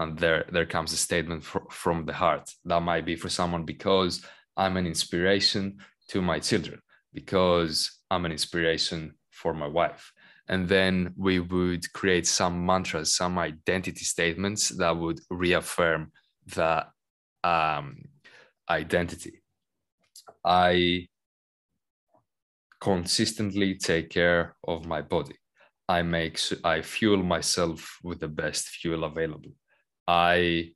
[0.00, 2.50] and there there comes a statement for, from the heart.
[2.64, 4.24] That might be for someone because
[4.56, 5.78] i'm an inspiration
[6.08, 6.80] to my children
[7.12, 10.12] because i'm an inspiration for my wife
[10.48, 16.10] and then we would create some mantras some identity statements that would reaffirm
[16.54, 16.88] that
[17.42, 17.96] um,
[18.68, 19.42] identity
[20.44, 21.06] i
[22.80, 25.34] consistently take care of my body
[25.88, 29.52] I make I fuel myself with the best fuel available.
[30.08, 30.72] I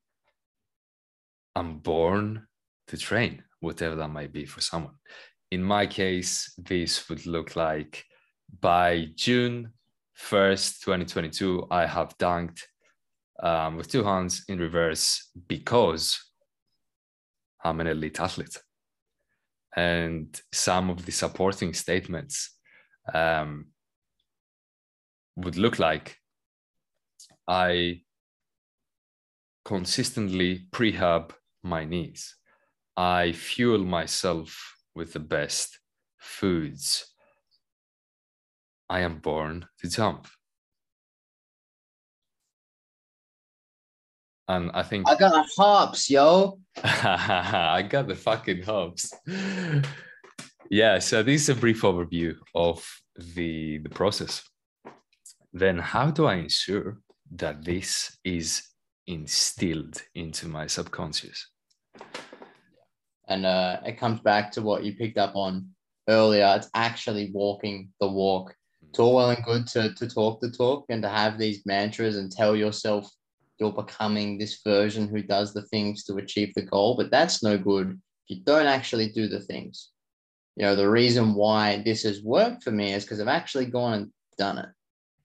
[1.57, 2.47] am born
[2.89, 4.95] to train, whatever that might be for someone.
[5.51, 8.05] In my case, this would look like
[8.61, 9.73] by June
[10.19, 12.63] 1st, 2022, I have dunked
[13.43, 16.19] um, with two hands in reverse because
[17.65, 18.57] I'm an elite athlete.
[19.77, 22.57] And some of the supporting statements
[23.15, 23.67] um,
[25.37, 26.17] would look like,
[27.47, 28.03] I
[29.65, 31.31] consistently prehab
[31.63, 32.37] my knees.
[32.97, 35.79] I fuel myself with the best
[36.19, 37.15] foods.
[38.89, 40.27] I am born to jump.
[44.49, 46.59] And I think I got hops, yo.
[46.83, 49.13] I got the fucking hops.
[50.71, 52.87] yeah, so this is a brief overview of
[53.35, 54.43] the the process
[55.53, 56.99] then how do I ensure
[57.33, 58.63] that this is
[59.07, 61.49] instilled into my subconscious?
[63.29, 65.69] And uh, it comes back to what you picked up on
[66.09, 66.55] earlier.
[66.57, 68.55] It's actually walking the walk.
[68.91, 72.17] It's all well and good to, to talk the talk and to have these mantras
[72.17, 73.11] and tell yourself
[73.59, 77.59] you're becoming this version who does the things to achieve the goal, but that's no
[77.59, 79.91] good if you don't actually do the things.
[80.57, 83.93] You know, the reason why this has worked for me is because I've actually gone
[83.93, 84.69] and done it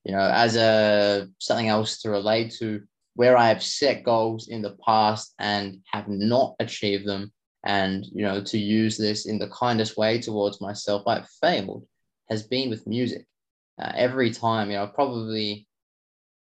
[0.04, 2.82] you know, as a something else to relate to
[3.16, 7.32] where I have set goals in the past and have not achieved them,
[7.64, 11.86] and you know, to use this in the kindest way towards myself, I've failed,
[12.30, 13.26] has been with music.
[13.80, 15.68] Uh, every time, you know, probably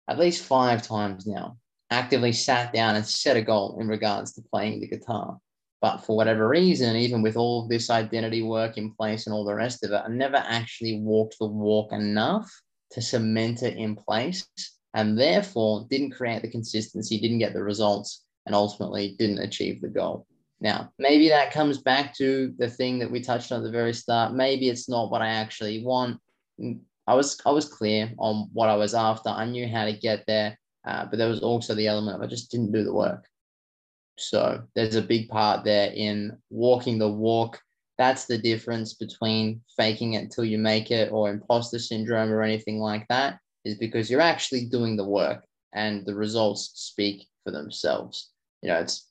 [0.09, 1.57] at least five times now,
[1.91, 5.39] actively sat down and set a goal in regards to playing the guitar.
[5.81, 9.55] But for whatever reason, even with all this identity work in place and all the
[9.55, 12.51] rest of it, I never actually walked the walk enough
[12.93, 14.47] to cement it in place
[14.95, 19.89] and therefore didn't create the consistency, didn't get the results, and ultimately didn't achieve the
[19.89, 20.27] goal.
[20.61, 23.93] Now, maybe that comes back to the thing that we touched on at the very
[23.93, 24.33] start.
[24.33, 26.21] Maybe it's not what I actually want.
[27.07, 29.28] I was I was clear on what I was after.
[29.28, 32.26] I knew how to get there, uh, but there was also the element of I
[32.26, 33.26] just didn't do the work.
[34.18, 37.61] So there's a big part there in walking the walk.
[37.98, 42.78] That's the difference between faking it until you make it or imposter syndrome or anything
[42.78, 48.30] like that, is because you're actually doing the work and the results speak for themselves.
[48.62, 49.09] You know, it's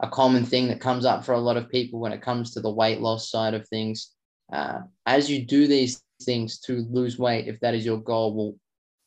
[0.00, 2.60] a common thing that comes up for a lot of people when it comes to
[2.60, 4.12] the weight loss side of things.
[4.52, 8.54] Uh, as you do these things to lose weight, if that is your goal, well,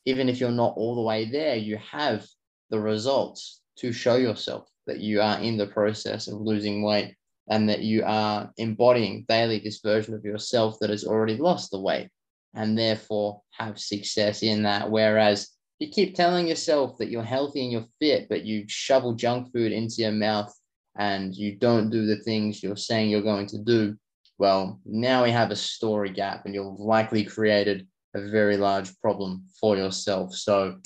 [0.06, 2.26] even if you're not all the way there, you have
[2.70, 7.16] the results to show yourself that you are in the process of losing weight
[7.50, 11.80] and that you are embodying daily this version of yourself that has already lost the
[11.80, 12.10] weight
[12.54, 14.89] and therefore have success in that.
[14.89, 19.52] Whereas you keep telling yourself that you're healthy and you're fit, but you shovel junk
[19.52, 20.54] food into your mouth
[20.98, 23.96] and you don't do the things you're saying you're going to do,
[24.38, 29.45] well, now we have a story gap and you've likely created a very large problem
[29.59, 30.33] for yourself.
[30.33, 30.77] So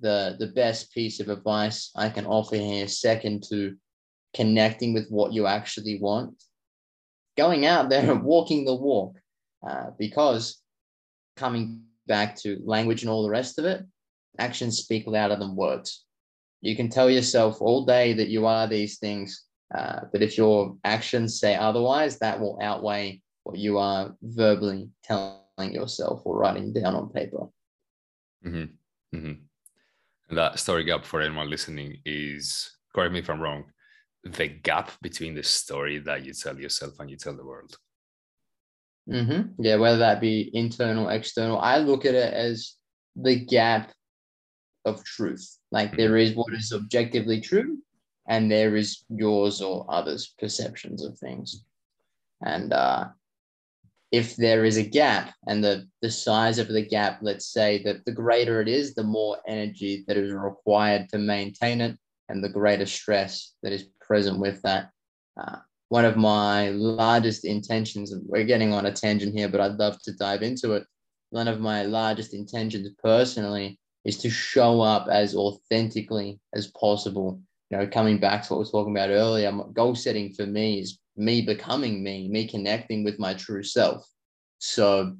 [0.00, 3.76] the the best piece of advice I can offer here, second to
[4.34, 6.42] connecting with what you actually want,
[7.36, 9.18] going out there and walking the walk,
[9.66, 10.60] uh, because
[11.36, 13.84] coming back to language and all the rest of it,
[14.38, 16.04] actions speak louder than words.
[16.60, 19.44] You can tell yourself all day that you are these things,
[19.74, 25.40] uh, but if your actions say otherwise, that will outweigh what you are verbally telling
[25.60, 27.46] yourself or writing down on paper.
[28.46, 29.16] Mm-hmm.
[29.16, 29.32] Mm-hmm
[30.30, 33.64] that story gap for anyone listening is correct me if i'm wrong
[34.24, 37.76] the gap between the story that you tell yourself and you tell the world
[39.10, 39.48] mm-hmm.
[39.62, 42.74] yeah whether that be internal external i look at it as
[43.16, 43.92] the gap
[44.84, 45.98] of truth like mm-hmm.
[45.98, 47.78] there is what is objectively true
[48.28, 51.64] and there is yours or others perceptions of things
[52.42, 53.08] and uh
[54.10, 58.04] if there is a gap and the, the size of the gap, let's say that
[58.06, 61.96] the greater it is, the more energy that is required to maintain it
[62.28, 64.90] and the greater stress that is present with that.
[65.38, 65.56] Uh,
[65.90, 70.00] one of my largest intentions, and we're getting on a tangent here, but I'd love
[70.02, 70.84] to dive into it.
[71.30, 77.40] One of my largest intentions personally is to show up as authentically as possible.
[77.70, 80.80] You know, coming back to what we were talking about earlier, goal setting for me
[80.80, 84.08] is me becoming me, me connecting with my true self.
[84.58, 85.16] So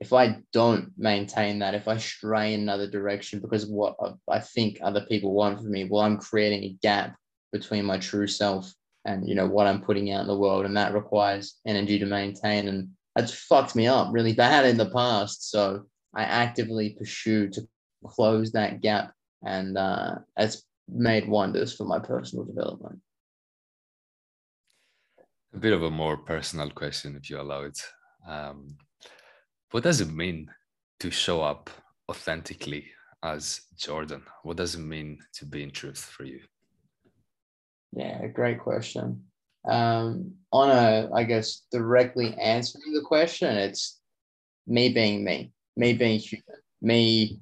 [0.00, 3.96] if I don't maintain that, if I stray in another direction because of what
[4.28, 7.16] I think other people want from me, well, I'm creating a gap
[7.52, 8.72] between my true self
[9.06, 12.06] and you know what I'm putting out in the world, and that requires energy to
[12.06, 15.50] maintain, and that's fucked me up really bad in the past.
[15.50, 17.66] So I actively pursue to
[18.04, 19.12] close that gap,
[19.44, 23.00] and uh, it's made wonders for my personal development
[25.56, 27.78] a bit of a more personal question, if you allow it.
[28.28, 28.76] Um,
[29.70, 30.50] what does it mean
[31.00, 31.70] to show up
[32.10, 32.86] authentically
[33.22, 34.22] as Jordan?
[34.42, 36.40] What does it mean to be in truth for you?
[37.92, 39.24] Yeah, great question.
[39.66, 43.98] Um, on a, I guess, directly answering the question, it's
[44.66, 47.40] me being me, me being human, me,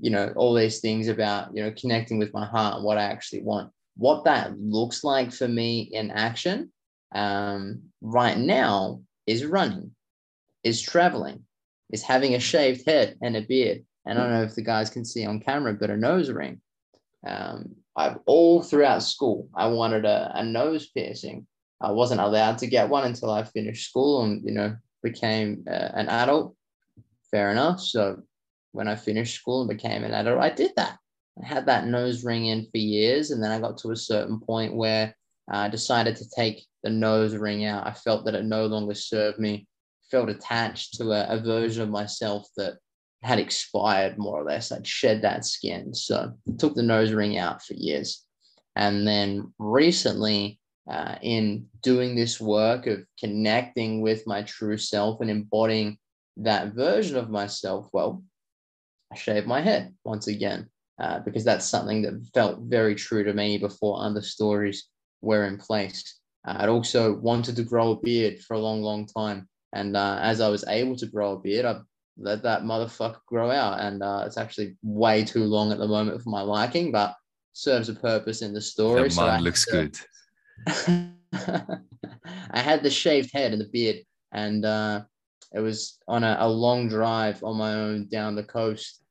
[0.00, 3.42] you know, all these things about, you know, connecting with my heart what I actually
[3.42, 3.70] want.
[3.96, 6.72] What that looks like for me in action
[7.14, 9.94] um, right now is running,
[10.64, 11.44] is traveling,
[11.90, 13.84] is having a shaved head and a beard.
[14.06, 16.60] And I don't know if the guys can see on camera, but a nose ring.
[17.26, 21.46] Um, I've all throughout school, I wanted a, a nose piercing.
[21.80, 25.90] I wasn't allowed to get one until I finished school and, you know, became uh,
[25.94, 26.56] an adult.
[27.30, 27.80] Fair enough.
[27.80, 28.22] So
[28.72, 30.98] when I finished school and became an adult, I did that.
[31.42, 33.30] I had that nose ring in for years.
[33.30, 35.14] And then I got to a certain point where
[35.50, 37.86] I decided to take the nose ring out.
[37.86, 39.66] I felt that it no longer served me,
[40.10, 42.74] felt attached to a, a version of myself that
[43.22, 44.72] had expired more or less.
[44.72, 45.94] I'd shed that skin.
[45.94, 48.24] So I took the nose ring out for years.
[48.74, 50.58] And then recently,
[50.90, 55.98] uh, in doing this work of connecting with my true self and embodying
[56.38, 58.24] that version of myself, well,
[59.12, 60.68] I shaved my head once again
[60.98, 64.88] uh, because that's something that felt very true to me before other stories
[65.20, 66.18] were in place.
[66.46, 69.48] Uh, I'd also wanted to grow a beard for a long, long time.
[69.74, 71.80] And uh, as I was able to grow a beard, I
[72.18, 73.80] let that motherfucker grow out.
[73.80, 77.14] And uh, it's actually way too long at the moment for my liking, but
[77.52, 79.04] serves a purpose in the story.
[79.04, 79.98] The so looks to, good.
[82.50, 83.96] I had the shaved head and the beard,
[84.32, 85.02] and uh,
[85.54, 89.01] it was on a, a, long drive on my own down the coast.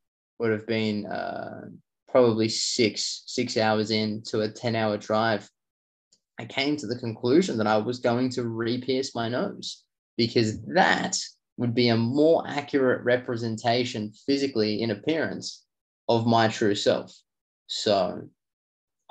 [0.41, 1.67] Would have been uh,
[2.09, 5.47] probably six six hours into a ten hour drive.
[6.39, 9.83] I came to the conclusion that I was going to re-pierce my nose
[10.17, 11.15] because that
[11.57, 15.63] would be a more accurate representation physically in appearance
[16.09, 17.15] of my true self.
[17.67, 18.27] So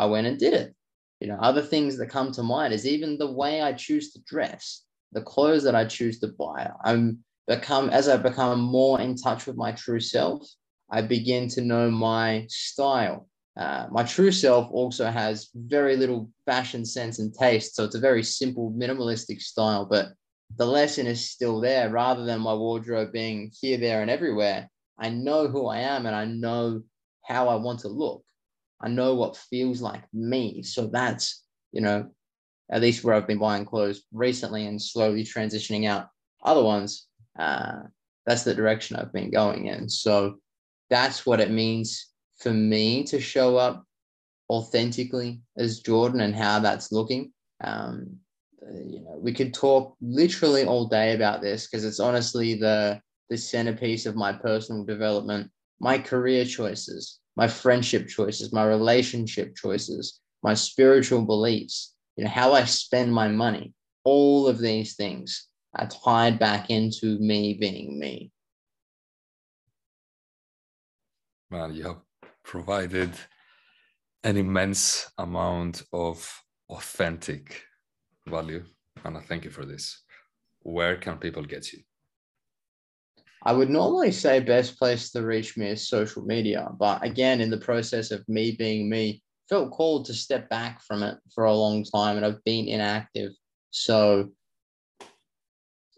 [0.00, 0.74] I went and did it.
[1.20, 4.20] You know, other things that come to mind is even the way I choose to
[4.26, 4.82] dress,
[5.12, 6.72] the clothes that I choose to buy.
[6.84, 10.44] I'm become as I become more in touch with my true self,
[10.90, 13.28] I begin to know my style.
[13.56, 18.00] Uh, my true self also has very little fashion sense and taste, so it's a
[18.00, 19.84] very simple, minimalistic style.
[19.84, 20.08] But
[20.56, 24.68] the lesson is still there, rather than my wardrobe being here, there, and everywhere.
[24.98, 26.82] I know who I am, and I know
[27.24, 28.22] how I want to look.
[28.80, 30.62] I know what feels like me.
[30.62, 32.10] So that's, you know,
[32.70, 36.08] at least where I've been buying clothes recently and slowly transitioning out
[36.42, 37.06] other ones.
[37.38, 37.80] Uh,
[38.26, 39.88] that's the direction I've been going in.
[39.88, 40.36] So
[40.90, 42.08] that's what it means
[42.38, 43.84] for me to show up
[44.50, 47.32] authentically as Jordan and how that's looking.
[47.62, 48.16] Um,
[48.74, 53.00] you know, we could talk literally all day about this because it's honestly the
[53.30, 60.20] the centerpiece of my personal development, my career choices, my friendship choices, my relationship choices,
[60.42, 63.72] my spiritual beliefs, you know, how I spend my money,
[64.04, 65.46] all of these things
[65.76, 68.32] are tied back into me being me.
[71.52, 72.00] Man, you have
[72.44, 73.10] provided
[74.22, 77.64] an immense amount of authentic
[78.28, 78.62] value,
[79.04, 80.04] and I thank you for this.
[80.60, 81.80] Where can people get you?
[83.42, 87.50] I would normally say best place to reach me is social media, but again, in
[87.50, 91.52] the process of me being me, felt called to step back from it for a
[91.52, 93.32] long time, and I've been inactive.
[93.72, 94.30] So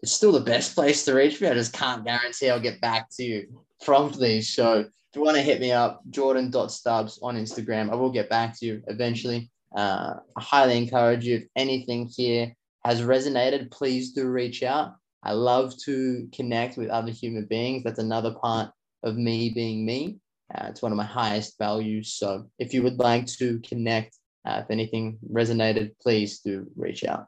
[0.01, 1.47] it's still the best place to reach me.
[1.47, 4.41] I just can't guarantee I'll get back to you promptly.
[4.41, 8.57] So if you want to hit me up, jordan.stubbs on Instagram, I will get back
[8.57, 9.51] to you eventually.
[9.77, 11.35] Uh, I highly encourage you.
[11.35, 12.51] If anything here
[12.83, 14.95] has resonated, please do reach out.
[15.21, 17.83] I love to connect with other human beings.
[17.83, 18.71] That's another part
[19.03, 20.17] of me being me.
[20.51, 22.13] Uh, it's one of my highest values.
[22.13, 24.17] So if you would like to connect,
[24.47, 27.27] uh, if anything resonated, please do reach out.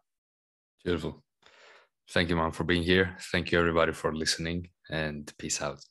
[0.84, 1.24] Beautiful.
[2.10, 3.16] Thank you, man, for being here.
[3.32, 5.86] Thank you, everybody, for listening, and peace out.